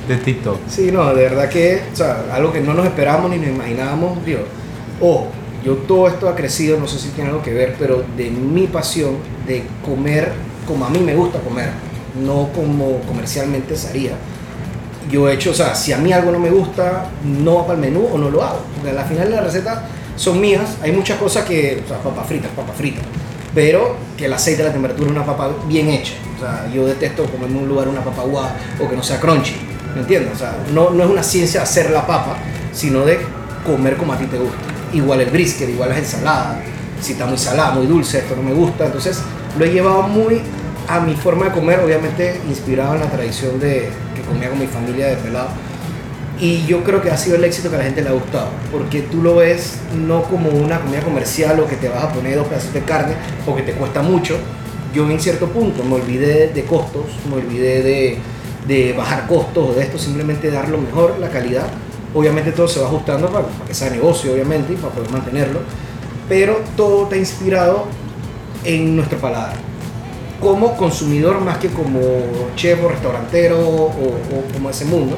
[0.07, 0.57] de TikTok.
[0.69, 4.23] Sí, no, de verdad que, o sea, algo que no nos esperábamos ni nos imaginábamos,
[4.25, 4.41] digo,
[4.99, 5.27] ojo,
[5.63, 8.67] yo todo esto ha crecido, no sé si tiene algo que ver, pero de mi
[8.67, 10.31] pasión de comer
[10.67, 11.69] como a mí me gusta comer,
[12.21, 14.11] no como comercialmente se haría.
[15.09, 17.73] Yo he hecho, o sea, si a mí algo no me gusta, no va para
[17.73, 18.59] el menú o no lo hago.
[18.75, 19.79] Porque al final las recetas
[20.15, 23.03] son mías, hay muchas cosas que, o sea, papas fritas, papas fritas,
[23.53, 26.13] pero que el aceite, la temperatura, una papa bien hecha.
[26.37, 29.19] O sea, yo detesto comerme en un lugar una papa guada o que no sea
[29.19, 29.55] crunchy,
[29.95, 30.33] ¿me entiendes?
[30.35, 32.37] O sea, no, no es una ciencia hacer la papa,
[32.71, 33.19] sino de
[33.65, 34.57] comer como a ti te gusta.
[34.93, 36.57] Igual el brisket, igual las ensaladas,
[37.01, 38.85] si está muy salada, muy dulce, esto no me gusta.
[38.85, 39.19] Entonces
[39.57, 40.41] lo he llevado muy
[40.87, 44.67] a mi forma de comer, obviamente inspirado en la tradición de que comía con mi
[44.67, 45.49] familia de pelado.
[46.39, 48.47] Y yo creo que ha sido el éxito que a la gente le ha gustado,
[48.71, 52.35] porque tú lo ves no como una comida comercial o que te vas a poner
[52.35, 53.13] dos pedazos de carne
[53.45, 54.37] o que te cuesta mucho.
[54.93, 58.17] Yo en cierto punto me olvidé de costos, me olvidé de,
[58.67, 61.67] de bajar costos o de esto, simplemente dar lo mejor, la calidad.
[62.13, 65.61] Obviamente todo se va ajustando para, que sea negocio, obviamente, y para poder mantenerlo,
[66.29, 67.85] pero todo está inspirado
[68.63, 69.55] en nuestro paladar
[70.39, 71.99] como consumidor más que como
[72.55, 75.15] chef o restaurantero o, o como ese mundo.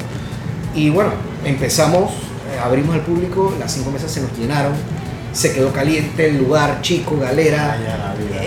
[0.75, 1.11] Y bueno,
[1.43, 4.73] empezamos, eh, abrimos al público, las cinco mesas se nos llenaron,
[5.33, 7.77] se quedó caliente el lugar, chico, galera.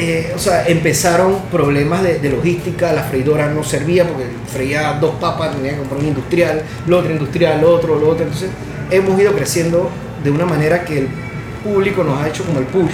[0.00, 5.56] Eh, o sea, empezaron problemas de, logística, la freidora no servía porque freía dos papas,
[5.56, 8.24] tenía que comprar un industrial, lo otro industrial, lo otro, lo otro.
[8.24, 8.50] Entonces,
[8.90, 9.90] hemos ido creciendo
[10.22, 11.08] de una manera que el
[11.64, 12.92] público nos ha hecho como el push,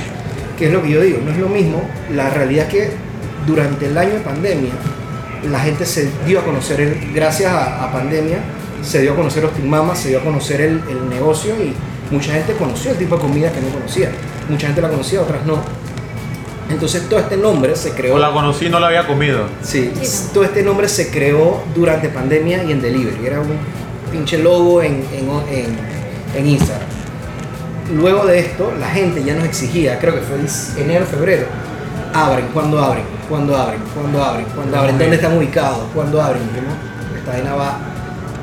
[0.59, 1.83] que es lo que yo digo, no es lo mismo.
[2.11, 2.91] La realidad es que
[3.47, 4.73] durante el año de pandemia,
[5.51, 8.39] la gente se dio a conocer, gracias a, a pandemia,
[8.83, 11.75] se dio a conocer Austin Mama, se dio a conocer el, el negocio y
[12.11, 14.11] mucha gente conoció el tipo de comida que no conocía.
[14.49, 15.84] Mucha gente la conocía, otras no.
[16.71, 18.15] Entonces todo este nombre se creó...
[18.15, 19.45] O la conocí y no la había comido.
[19.63, 20.31] Sí, Sí.
[20.33, 23.27] todo este nombre se creó durante pandemia y en delivery.
[23.27, 23.49] Era un
[24.11, 25.77] pinche logo en, en, en,
[26.37, 26.89] en Instagram.
[27.95, 30.47] Luego de esto, la gente ya nos exigía, creo que fue en
[30.91, 31.47] enero, febrero,
[32.15, 33.05] abren, ¿cuándo abren?
[33.29, 33.81] ¿Cuándo abren?
[33.93, 34.47] ¿Cuándo abren?
[34.55, 34.99] ¿Cuándo abren?
[34.99, 35.81] ¿Dónde están ubicados?
[35.95, 36.43] ¿Cuándo abren?
[36.49, 36.75] Dijimos,
[37.19, 37.79] esta vaina va.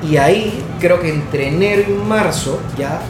[0.08, 3.02] Y ahí, creo que entre enero y marzo, ya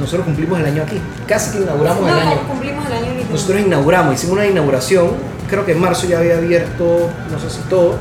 [0.00, 0.98] nosotros cumplimos el año aquí.
[1.28, 2.34] Casi que inauguramos el año.
[2.36, 3.30] No, cumplimos el año ahorita.
[3.30, 5.10] Nosotros inauguramos, hicimos una inauguración,
[5.48, 7.96] creo que en marzo ya había abierto, no sé si todo,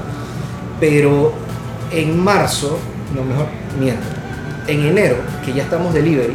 [0.79, 1.33] pero
[1.91, 2.79] en marzo,
[3.13, 3.47] no mejor,
[3.79, 4.07] miento,
[4.67, 6.33] en enero, que ya estamos delivery,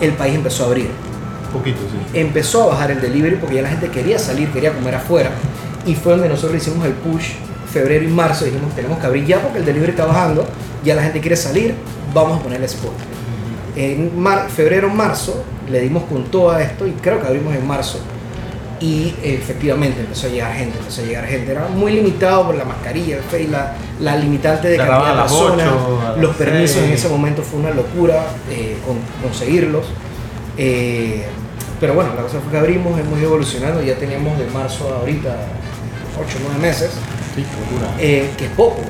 [0.00, 0.90] el país empezó a abrir.
[1.46, 2.18] Un poquito, sí.
[2.18, 5.30] Empezó a bajar el delivery porque ya la gente quería salir, quería comer afuera,
[5.86, 7.32] y fue donde nosotros hicimos el push
[7.72, 10.46] febrero y marzo, dijimos tenemos que abrir ya porque el delivery está bajando,
[10.84, 11.74] ya la gente quiere salir,
[12.12, 12.92] vamos a poner el spot.
[13.78, 17.66] En mar- febrero, marzo, le dimos con todo a esto y creo que abrimos en
[17.66, 18.00] marzo.
[18.80, 21.50] Y efectivamente empezó a llegar gente, empezó a llegar gente.
[21.52, 25.14] Era muy limitado por la mascarilla, el fe- la, la limitante de cantidad de a
[25.14, 25.68] las personas.
[25.68, 27.00] ocho, a las Los permisos en seis.
[27.04, 29.86] ese momento fue una locura eh, con- conseguirlos.
[30.56, 31.24] Eh,
[31.80, 33.82] pero bueno, la cosa fue que abrimos, hemos ido evolucionando.
[33.82, 35.36] Ya teníamos de marzo a ahorita
[36.20, 36.90] 8 o 9 meses
[37.34, 37.44] Sí,
[38.00, 38.80] eh, que es poco.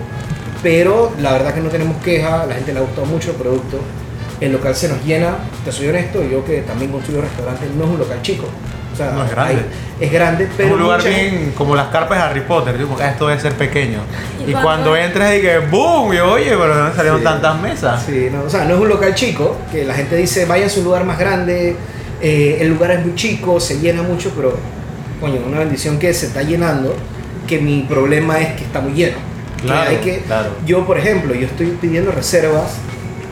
[0.62, 3.78] Pero la verdad que no tenemos queja, la gente le ha gustado mucho el producto.
[4.40, 7.90] El local se nos llena, te soy honesto, yo que también construyo restaurantes, no es
[7.90, 8.46] un local chico.
[8.92, 9.54] O sea, No, es grande.
[9.54, 12.76] hay- es grande, pero es un lugar gente- bien como las carpas de Harry Potter,
[12.76, 13.98] tipo, "Ah, esto debe ser pequeño.
[14.40, 16.14] Y Y, cuando- cuando entras y que ¡boom!
[16.14, 17.24] Y oye, pero ¿de dónde salieron Sí.
[17.24, 18.02] tantas mesas?
[18.04, 20.72] Sí, no, o sea, no es un local chico, que la gente dice, vayan a
[20.78, 21.76] un lugar más grande,
[22.20, 24.56] eh, el lugar es muy chico, se llena mucho, pero,
[25.20, 26.94] coño, una bendición que se está llenando,
[27.46, 29.16] que mi problema es que está muy lleno.
[29.58, 30.50] Que Claro, hay que, claro.
[30.66, 32.72] Yo, por ejemplo, yo estoy pidiendo reservas,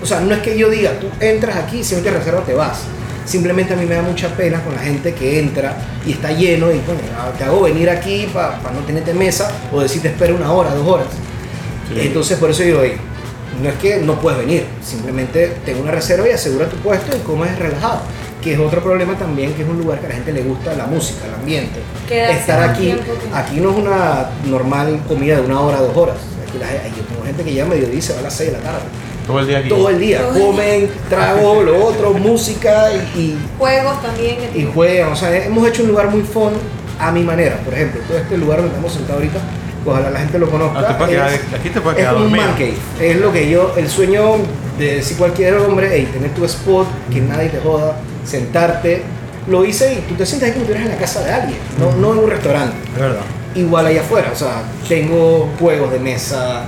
[0.07, 2.55] o sea, no es que yo diga, tú entras aquí, si no te reservas te
[2.55, 2.79] vas.
[3.25, 6.71] Simplemente a mí me da mucha pena con la gente que entra y está lleno
[6.71, 10.53] y, coño, ah, te hago venir aquí para no tenerte mesa o decirte espera una
[10.53, 11.09] hora, dos horas.
[11.93, 12.07] Sí.
[12.07, 12.93] Entonces por eso digo, "Ey,
[13.61, 17.21] no es que no puedes venir, simplemente ten una reserva y asegura tu puesto y
[17.21, 18.03] comes relajado.
[18.41, 20.73] Que es otro problema también, que es un lugar que a la gente le gusta
[20.75, 21.81] la música, el ambiente.
[22.09, 22.95] Quedarse Estar aquí,
[23.35, 26.17] aquí no es una normal comida de una hora, dos horas.
[26.49, 28.35] Aquí la, hay- yo tengo gente que llega a mediodía y se va a las
[28.35, 28.83] 6 de la tarde.
[29.27, 29.69] Todo el día aquí.
[29.69, 34.37] Todo el día, Todo comen, trago, lo otro, música y, y Juegos también.
[34.55, 35.13] y juegan.
[35.13, 36.53] O sea, hemos hecho un lugar muy fun
[37.01, 37.57] a mi manera.
[37.65, 39.39] Por ejemplo, todo este lugar donde estamos sentados ahorita,
[39.85, 40.79] ojalá la gente lo conozca.
[40.91, 42.75] Ah, te quedar- es- aquí te puedes es quedar como un man cave.
[43.01, 44.23] Es lo que yo, el sueño
[44.79, 49.03] de decir cualquier hombre, hey, tener tu spot, que nadie te joda, sentarte.
[49.49, 51.59] Lo hice y tú te sientes ahí como si estuvieras en la casa de alguien,
[51.79, 52.77] no, no en un restaurante.
[52.95, 53.21] Es verdad.
[53.55, 56.65] Igual allá afuera, o sea, tengo juegos de mesa,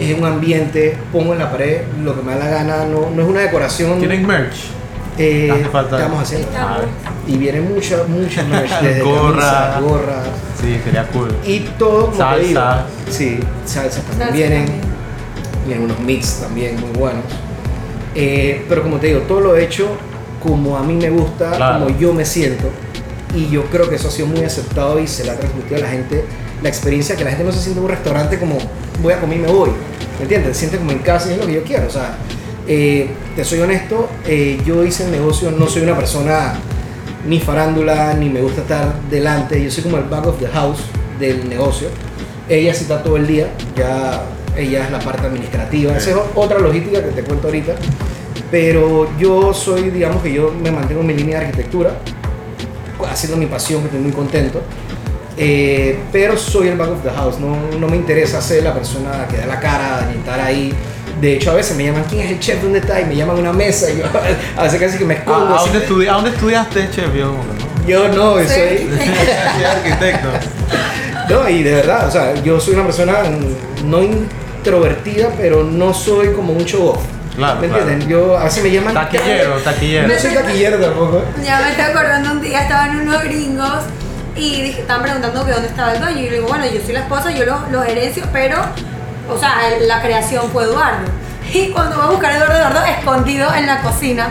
[0.00, 3.22] es un ambiente, pongo en la pared lo que me da la gana, no, no
[3.22, 3.98] es una decoración.
[3.98, 4.56] ¿Tienen merch?
[5.18, 6.48] eh, Hace falta- Estamos haciendo.
[6.48, 6.80] Estamos.
[7.26, 9.30] Y viene mucha, mucha merch, desde Gorra.
[9.40, 10.26] camisas, gorras
[10.60, 11.28] Sí, sería cool.
[11.44, 12.46] y todo como te Salsa.
[12.46, 12.62] digo.
[13.10, 14.84] Sí, salsas también Salsa vienen, también.
[15.66, 17.24] vienen unos mix también muy buenos.
[18.14, 19.86] Eh, pero como te digo, todo lo he hecho
[20.42, 21.84] como a mí me gusta, Claro.
[21.84, 22.68] como yo me siento.
[23.34, 25.80] Y yo creo que eso ha sido muy aceptado y se le ha transmitido a
[25.80, 26.24] la gente
[26.62, 28.58] la experiencia que la gente no se siente en un restaurante como
[29.02, 29.70] voy a comer y me voy.
[30.18, 30.56] ¿Me entiendes?
[30.56, 31.86] Se siente como en casa y es lo que yo quiero.
[31.86, 32.16] O sea,
[32.66, 36.54] eh, te soy honesto, eh, yo hice el negocio, no soy una persona
[37.26, 39.62] ni farándula, ni me gusta estar delante.
[39.62, 40.80] Yo soy como el back of the house
[41.18, 41.88] del negocio.
[42.48, 44.22] Ella sí está todo el día, ya
[44.56, 45.96] ella es la parte administrativa.
[45.96, 47.74] Esa es otra logística que te cuento ahorita.
[48.50, 51.92] Pero yo soy, digamos que yo me mantengo en mi línea de arquitectura,
[53.08, 54.60] haciendo mi pasión, que estoy muy contento.
[55.36, 59.26] Eh, pero soy el back of the house, no, no me interesa ser la persona
[59.30, 60.74] que da la cara, ni estar ahí
[61.20, 62.62] De hecho, a veces me llaman, ¿quién es el chef?
[62.62, 63.00] ¿Dónde está?
[63.00, 64.04] Y me llaman a una mesa y yo
[64.56, 65.54] a veces casi que me ¿A, escondo.
[65.54, 65.70] a así.
[65.70, 67.14] dónde estudi- a dónde estudiaste, chef?
[67.14, 67.32] Yo
[67.86, 68.08] que no.
[68.08, 68.46] Yo no, Sí.
[68.48, 68.88] soy...
[69.56, 70.28] Soy arquitecto.
[71.30, 73.18] No, y de verdad, o sea, yo soy una persona
[73.84, 77.00] no introvertida, pero no soy como un show off.
[77.36, 77.82] Claro, ¿Me claro.
[77.84, 78.08] entienden?
[78.08, 78.92] Yo a veces me llaman...
[78.94, 80.08] Taquillero, taquillero.
[80.08, 81.22] No soy taquillero tampoco.
[81.44, 83.84] Ya me estoy acordando un día, estaban unos gringos
[84.36, 86.18] y dije- estaban preguntando que dónde estaba el dueño.
[86.20, 88.58] Y yo le digo, bueno, yo soy la esposa, yo los lo gerencio, pero,
[89.28, 89.54] o sea,
[89.86, 91.06] la creación fue Eduardo.
[91.52, 94.28] Y cuando va a buscar a Eduardo, Eduardo escondido en la cocina.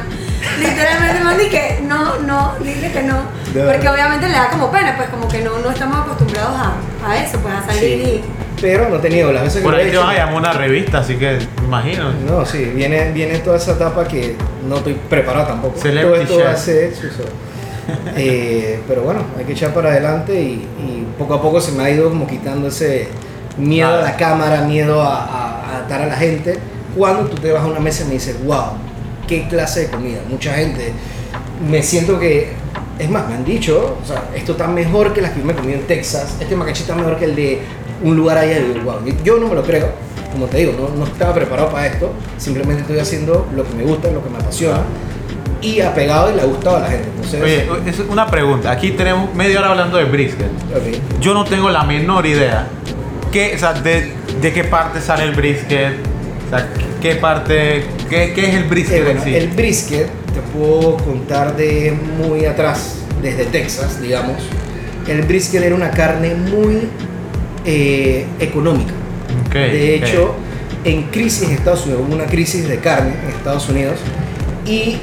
[0.58, 3.18] Literalmente me dije, no, no, dile que no.
[3.54, 6.74] Porque obviamente le da como pena, pues como que no, no estamos acostumbrados a,
[7.10, 8.22] a eso, pues a salir Sí.
[8.62, 10.54] Pero no he tenido las veces que Por he ahí te van a llamar una
[10.54, 12.12] revista, así que imagino.
[12.26, 14.36] No, sí, viene, viene toda esa etapa que
[14.68, 15.78] no estoy preparado tampoco.
[15.80, 16.54] Celebrity Todo esto chef.
[16.58, 17.24] hace eso.
[18.22, 21.84] Eh, pero bueno, hay que echar para adelante y, y poco a poco se me
[21.84, 23.08] ha ido como quitando ese
[23.58, 26.58] miedo a la cámara, miedo a, a, a dar a la gente.
[26.98, 28.74] Cuando tú te vas a una mesa y me dices, wow,
[29.28, 30.20] qué clase de comida.
[30.28, 30.92] Mucha gente,
[31.70, 32.50] me siento que,
[32.98, 35.54] es más, me han dicho, o sea, esto está mejor que las que yo me
[35.54, 37.60] comí en Texas, este macachito está mejor que el de
[38.04, 38.60] un lugar allá.
[38.60, 39.90] Y digo, wow, yo no me lo creo,
[40.32, 43.84] como te digo, no, no estaba preparado para esto, simplemente estoy haciendo lo que me
[43.84, 44.84] gusta, lo que me apasiona
[45.62, 47.10] y apegado y le ha gustado a la gente.
[47.16, 48.72] Entonces, Oye, es una pregunta.
[48.72, 50.47] Aquí tenemos media hora hablando de brisket.
[50.47, 51.20] ok.
[51.22, 52.68] Yo no tengo la menor idea
[53.32, 55.93] qué, o sea, de, de qué parte sale el brisket.
[56.47, 56.68] O sea,
[57.01, 59.36] qué parte, qué, qué es el brisket Eh, bueno, en sí.
[59.36, 64.38] El brisket te puedo contar de muy atrás, desde Texas, digamos.
[65.07, 66.88] El brisket era una carne muy
[67.66, 68.93] eh, económica.
[69.47, 70.36] Ok, de hecho,
[70.84, 73.99] en crisis en Estados Unidos, hubo una crisis de carne en Estados Unidos
[74.66, 74.97] y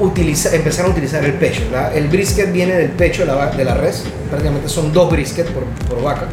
[0.00, 1.62] utiliza, empezaron a utilizar el pecho.
[1.94, 5.64] El brisket viene del pecho de la, de la res, prácticamente son dos brisket por,
[5.88, 6.26] por vaca,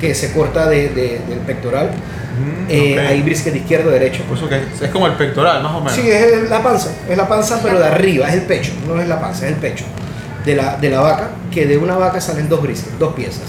[0.00, 1.88] que se corta de- de- del pectoral.
[1.90, 3.06] Mm, Eh, ok.
[3.10, 4.22] Hay brisket izquierdo, derecho.
[4.24, 5.92] Por eso que es, como el pectoral, más o menos.
[5.94, 9.08] Sí, es la panza, es la panza, pero de arriba, es el pecho, no es
[9.08, 9.84] la panza, es el pecho
[10.46, 13.42] de la, de la vaca, que de una vaca salen dos brisket, dos piezas.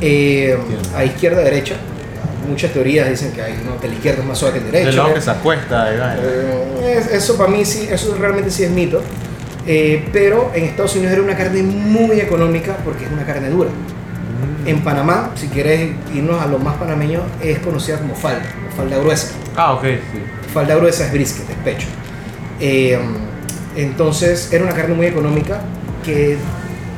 [0.00, 0.58] Eh,
[0.94, 1.76] a izquierda, derecha.
[2.48, 4.96] Muchas teorías dicen que, hay, no, que la izquierda es más suave que el derecho.
[4.98, 6.16] lado que se acuesta.
[6.20, 9.02] Eh, es- eso para mí sí, eso realmente sí es mito.
[9.66, 13.70] Eh, pero en Estados Unidos era una carne muy económica porque es una carne dura.
[13.70, 14.68] Mm.
[14.68, 18.42] En Panamá, si quieres irnos a lo más panameño, es conocida como falda,
[18.76, 19.28] falda gruesa.
[19.56, 20.22] Ah, ok, sí.
[20.54, 21.86] Falda gruesa es brisket, es pecho.
[22.60, 22.96] Eh,
[23.76, 25.60] entonces era una carne muy económica
[26.04, 26.36] que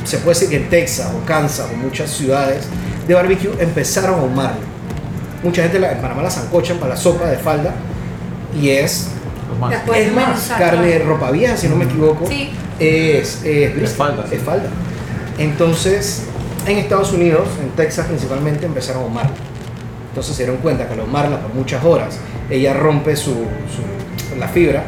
[0.05, 2.67] se puede decir que en Texas o Kansas o muchas ciudades
[3.07, 4.61] de barbecue empezaron a ahumarlo.
[5.43, 7.73] Mucha gente la- en Panamá la zancochan para la sopa de falda
[8.61, 9.09] y es,
[9.61, 12.27] más- es más, carne de ropa vieja, si no me equivoco.
[12.27, 12.51] Sí.
[12.81, 14.37] Es, es falda, sí.
[14.37, 14.69] es falda.
[15.39, 16.25] Entonces,
[16.67, 19.31] en Estados Unidos, en Texas principalmente, empezaron a ahumarla.
[20.11, 22.19] Entonces se dieron cuenta que al ahumarla por muchas horas,
[22.51, 24.85] ella rompe su, su- la fibra,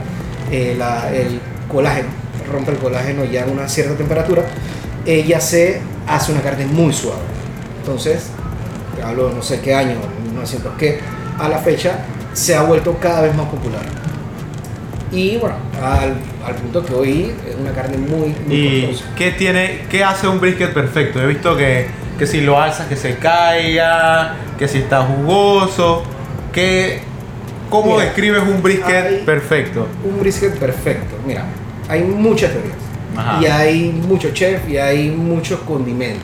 [0.51, 2.09] eh, la- el colágeno,
[2.53, 4.43] rompe el colágeno ya a una cierta temperatura,
[5.07, 7.21] ella se hace una carne muy suave.
[7.81, 8.25] Entonces,
[8.97, 9.95] te hablo no sé qué año,
[10.41, 11.01] 1900 qué,
[11.39, 11.99] a la fecha
[12.33, 13.83] se ha vuelto cada vez más popular.
[15.13, 16.15] Y bueno, al,
[16.47, 19.11] al punto que hoy es una carne muy, muy ¿Y costosa.
[19.17, 21.21] qué tiene, qué hace un brisket perfecto?
[21.21, 21.89] He visto que,
[22.19, 26.05] que si lo alzas que se caiga, que si está jugoso,
[26.53, 27.01] que,
[27.69, 29.89] ¿cómo Mira, describes un brisket perfecto?
[30.05, 31.17] Un brisket perfecto.
[31.27, 31.45] Mira,
[31.89, 32.77] hay muchas teorías.
[33.17, 33.43] Ajá.
[33.43, 36.23] Y hay mucho chef y hay muchos condimentos.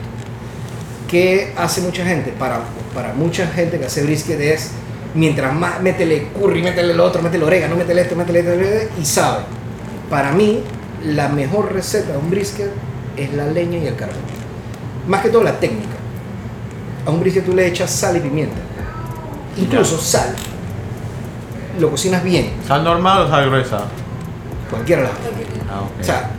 [1.09, 2.31] ¿Qué hace mucha gente?
[2.39, 2.61] Para,
[2.97, 4.71] para mucha gente que hace brisket es
[5.13, 8.99] mientras más métele curry, métele lo otro, métele orégano, métele esto, métele esto, métele esto,
[8.99, 9.43] y sabe.
[10.09, 10.63] Para mí,
[11.05, 12.71] la mejor receta de un brisket
[13.15, 14.17] es la leña y el carbón.
[15.07, 15.93] Más que todo la técnica.
[17.05, 18.57] A un brisket tú le echas sal y pimienta.
[19.57, 20.33] Incluso sal.
[21.79, 23.85] Lo cocinas bien, ¿Sal normal o sal gruesa?
[24.71, 25.31] cualquiera de las dos.
[25.69, 25.81] Ah.
[26.01, 26.31] O sea,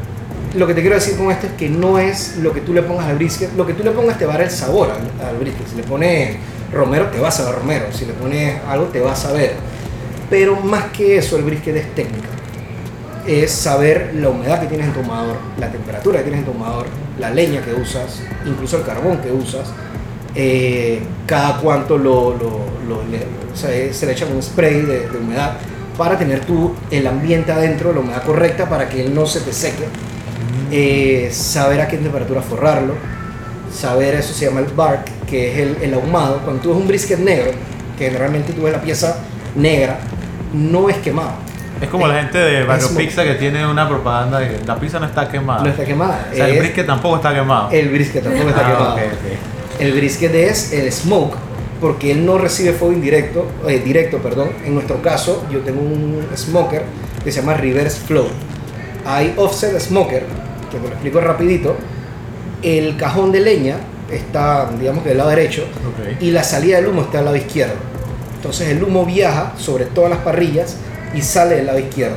[0.54, 2.82] lo que te quiero decir con esto es que no es lo que tú le
[2.82, 5.26] pongas al brisket, lo que tú le pongas te va a dar el sabor al,
[5.28, 5.66] al brisket.
[5.68, 6.36] Si le pones
[6.72, 7.86] romero, te va a saber romero.
[7.92, 9.52] Si le pones algo, te va a saber.
[10.30, 12.28] Pero más que eso, el brisket es técnica.
[13.26, 16.52] Es saber la humedad que tienes en tu ahumador, la temperatura que tienes en tu
[16.52, 16.86] ahumador,
[17.18, 19.68] la leña que usas, incluso el carbón que usas,
[20.34, 24.80] eh, cada cuánto lo, lo- lo- le- o sea, eh, se le echa un spray
[24.82, 25.54] de, de humedad
[25.98, 29.52] para tener tú el ambiente adentro, la humedad correcta para que él no se te
[29.52, 29.84] seque.
[30.70, 32.94] Eh, saber a qué temperatura forrarlo,
[33.74, 36.40] saber eso se llama el bark, que es el, el ahumado.
[36.44, 37.50] Cuando tú ves un brisket negro,
[37.98, 39.18] que generalmente tú ves la pieza
[39.56, 39.98] negra,
[40.52, 41.32] no es quemado.
[41.80, 44.98] es como la gente de Barrio Pizza que tiene una propaganda de que la pizza
[44.98, 45.62] no está quemada.
[45.62, 46.28] No está quemada.
[46.32, 47.70] O sea, el brisket tampoco está quemado.
[47.70, 48.98] el brisket tampoco está Ah, quemado.
[49.78, 51.36] El brisket es el smoke,
[51.80, 54.50] porque él no recibe fuego indirecto, eh, directo, perdón.
[54.64, 56.82] En nuestro caso, yo tengo un smoker
[57.22, 58.26] que se llama reverse flow.
[59.06, 60.24] Hay offset smoker,
[60.70, 61.76] que te lo explico rapidito.
[62.62, 63.76] El cajón de leña
[64.10, 65.64] está, digamos que del lado derecho,
[66.20, 67.74] y la salida del humo está del lado izquierdo.
[68.36, 70.76] Entonces el humo viaja sobre todas las parrillas
[71.14, 72.16] y sale del lado izquierdo.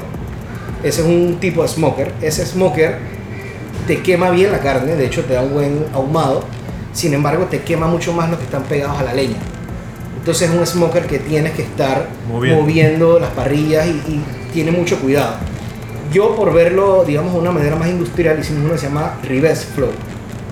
[0.84, 2.12] Ese es un tipo de smoker.
[2.22, 2.98] Ese smoker
[3.88, 6.44] te quema bien la carne, de hecho te da un buen ahumado.
[6.94, 9.38] Sin embargo, te quema mucho más los que están pegados a la leña.
[10.18, 12.62] Entonces es un smoker que tienes que estar Moviendo.
[12.62, 14.24] moviendo, las parrillas y, y
[14.54, 15.36] tiene mucho cuidado.
[16.12, 19.66] Yo por verlo, digamos, de una manera más industrial, hicimos uno que se llama reverse
[19.68, 19.92] flow.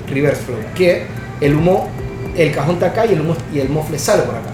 [0.08, 1.06] Reverse flow, que
[1.42, 1.90] el humo,
[2.38, 4.52] el cajón está acá y el humo y el mofle sale por acá.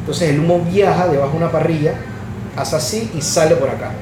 [0.00, 1.94] Entonces el humo viaja debajo de una parrilla,
[2.56, 3.92] hace así y sale por acá.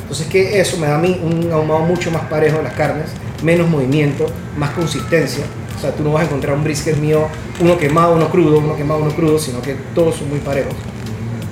[0.00, 3.10] Entonces que eso me da a mí un ahumado mucho más parejo de las carnes,
[3.42, 5.44] menos movimiento, más consistencia.
[5.76, 7.26] O sea, tú no vas a encontrar un brisket mío,
[7.60, 10.74] uno quemado, uno crudo, uno quemado, uno crudo, sino que todos son muy parejos.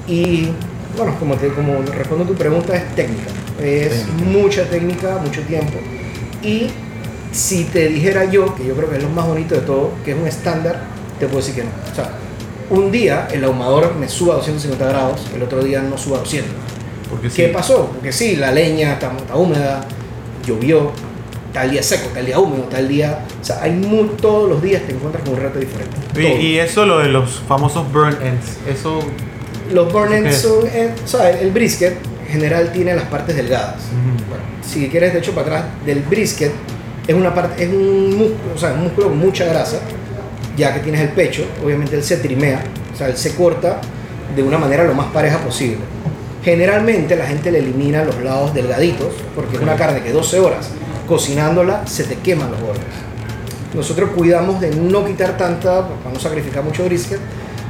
[0.07, 0.49] Y
[0.97, 3.38] bueno, como, te, como respondo a tu pregunta, es técnica.
[3.63, 5.79] Es mucha técnica, mucho tiempo.
[6.43, 6.69] Y
[7.33, 10.13] si te dijera yo, que yo creo que es lo más bonito de todo, que
[10.13, 10.81] es un estándar,
[11.19, 11.71] te puedo decir que no.
[11.91, 12.13] O sea,
[12.71, 16.21] un día el ahumador me suba a 250 grados, el otro día no suba a
[16.21, 16.51] 200.
[17.11, 17.53] Porque ¿Qué sí.
[17.53, 17.87] pasó?
[17.93, 19.85] Porque sí, la leña está, está húmeda,
[20.47, 20.93] llovió,
[21.53, 23.25] tal día seco, tal día húmedo, tal día...
[23.41, 25.97] O sea, hay muy, todos los días te encuentras con un reto diferente.
[26.17, 29.01] Y, y eso lo de los famosos burn ends, eso
[29.73, 30.67] Los burn ends son...
[30.67, 31.97] eh, o sea, el brisket
[32.29, 33.77] general tiene las partes delgadas.
[34.29, 36.53] Bueno, si quieres de hecho para atrás, del brisket
[37.07, 39.79] es una parte, es un músculo, o sea, un músculo con mucha grasa,
[40.57, 42.63] ya que tienes el pecho, obviamente él se trimea,
[42.93, 43.81] o sea, él se corta
[44.37, 45.79] de una manera lo más pareja posible.
[46.45, 50.71] Generalmente la gente le elimina los lados delgaditos, porque es una carne que 12 horas
[51.09, 52.85] cocinándola se te queman los bordes.
[53.75, 57.21] Nosotros cuidamos de no quitar tanta, para no sacrificar mucho brisket,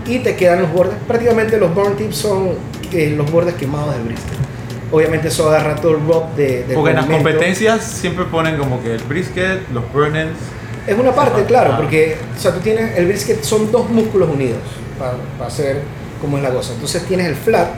[0.06, 2.50] y te quedan los bordes, prácticamente los burn tips son
[2.92, 4.47] eh, los bordes quemados del brisket.
[4.90, 8.82] Obviamente eso agarra todo el rub de, del Porque en las competencias siempre ponen como
[8.82, 10.38] que el brisket, los burn ends.
[10.86, 11.76] Es una parte, claro, Ah.
[11.76, 14.58] porque o sea, tú tienes el brisket, son dos músculos unidos
[14.98, 15.82] para, para hacer
[16.20, 16.72] como es la cosa.
[16.72, 17.68] Entonces tienes el flat,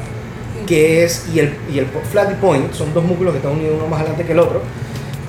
[0.66, 3.74] que es, y el, y el flat y point, son dos músculos que están unidos
[3.76, 4.62] uno más adelante que el otro.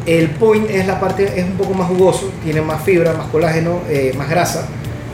[0.06, 3.80] El point es la parte, es un poco más jugoso, tiene más fibra, más colágeno,
[3.90, 4.68] eh, más grasa.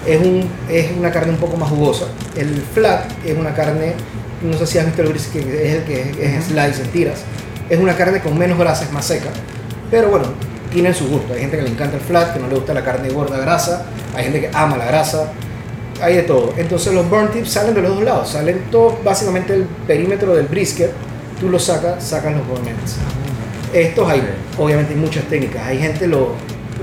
[0.06, 2.06] Es, un, es una carne un poco más jugosa.
[2.36, 3.94] El flat es una carne,
[4.42, 6.02] no sé si has visto el brisket, que es el que
[6.38, 7.20] es, slice en tiras.
[7.70, 9.30] Es una carne con menos grasa, es más seca.
[9.92, 10.26] Pero bueno,
[10.72, 11.34] tienen su gusto.
[11.34, 13.86] Hay gente que le encanta el flat, que no le gusta la carne gorda grasa.
[14.16, 15.32] Hay gente que ama la grasa.
[16.02, 16.54] Hay de todo.
[16.58, 18.30] Entonces los burn tips salen de los dos lados.
[18.30, 20.92] Salen todo, básicamente el perímetro del brisket.
[21.40, 22.96] Tú lo sacas, sacan los burn ends.
[23.74, 24.22] Estos hay,
[24.58, 25.64] obviamente hay muchas técnicas.
[25.66, 26.34] Hay gente lo,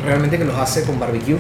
[0.04, 1.36] realmente que los hace con barbecue,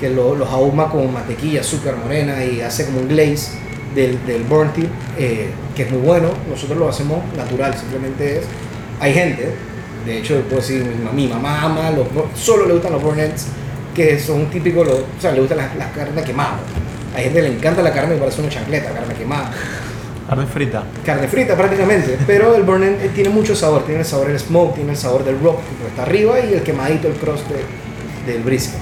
[0.00, 3.52] que lo- los ahuma con mantequilla, azúcar morena y hace como un glaze
[3.96, 4.88] del, del burn tip,
[5.18, 6.28] eh, que es muy bueno.
[6.48, 8.44] Nosotros lo hacemos natural, simplemente es.
[9.00, 9.54] Hay gente,
[10.06, 12.06] de hecho, puedo decir, mi, ma- mi mamá ama, los,
[12.38, 13.46] solo le gustan los burn ends,
[13.94, 16.60] que son típicos, los- o sea, le gustan las, las carnes quemadas.
[17.16, 19.50] Hay gente que le encanta la carne y parece una chancleta, carne quemada
[20.28, 20.84] Carne frita.
[21.04, 24.38] carne frita prácticamente, pero el burn end eh, tiene mucho sabor, tiene el sabor del
[24.38, 28.32] smoke, tiene el sabor del rock que está arriba y el quemadito, el crust de-
[28.32, 28.74] del brisket.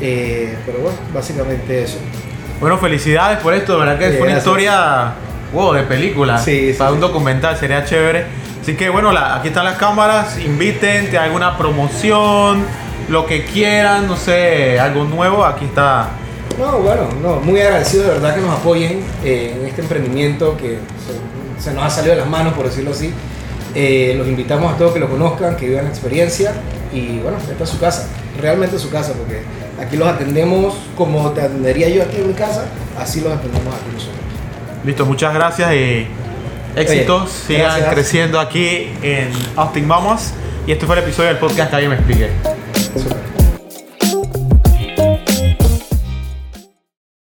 [0.00, 1.96] Eh, pero bueno, básicamente eso.
[2.62, 4.46] Bueno, felicidades por esto, de verdad que Sí, fue una gracias.
[4.46, 5.12] historia
[5.52, 6.38] wow, de película.
[6.38, 8.24] Sí, sí, para un documental sería chévere.
[8.62, 12.64] Así que bueno, la- aquí están las cámaras, inviten, te alguna promoción,
[13.08, 16.10] lo que quieran, no sé, algo nuevo, aquí está.
[16.58, 20.78] No, bueno, no, muy agradecido de verdad que nos apoyen eh, en este emprendimiento que
[21.58, 23.12] se, se nos ha salido de las manos, por decirlo así.
[23.74, 26.52] Eh, los invitamos a todos que lo conozcan, que vivan la experiencia
[26.92, 28.06] y bueno, esta es su casa,
[28.40, 29.42] realmente es su casa, porque
[29.82, 32.64] aquí los atendemos como te atendería yo aquí en mi casa,
[32.98, 34.16] así los atendemos aquí nosotros.
[34.84, 36.06] Listo, muchas gracias y
[36.76, 37.22] éxitos.
[37.22, 37.94] Oye, Sigan gracias.
[37.94, 40.32] creciendo aquí en Austin Vamos.
[40.66, 42.30] Y este fue el episodio del podcast que alguien me explique.
[42.94, 43.31] Súper.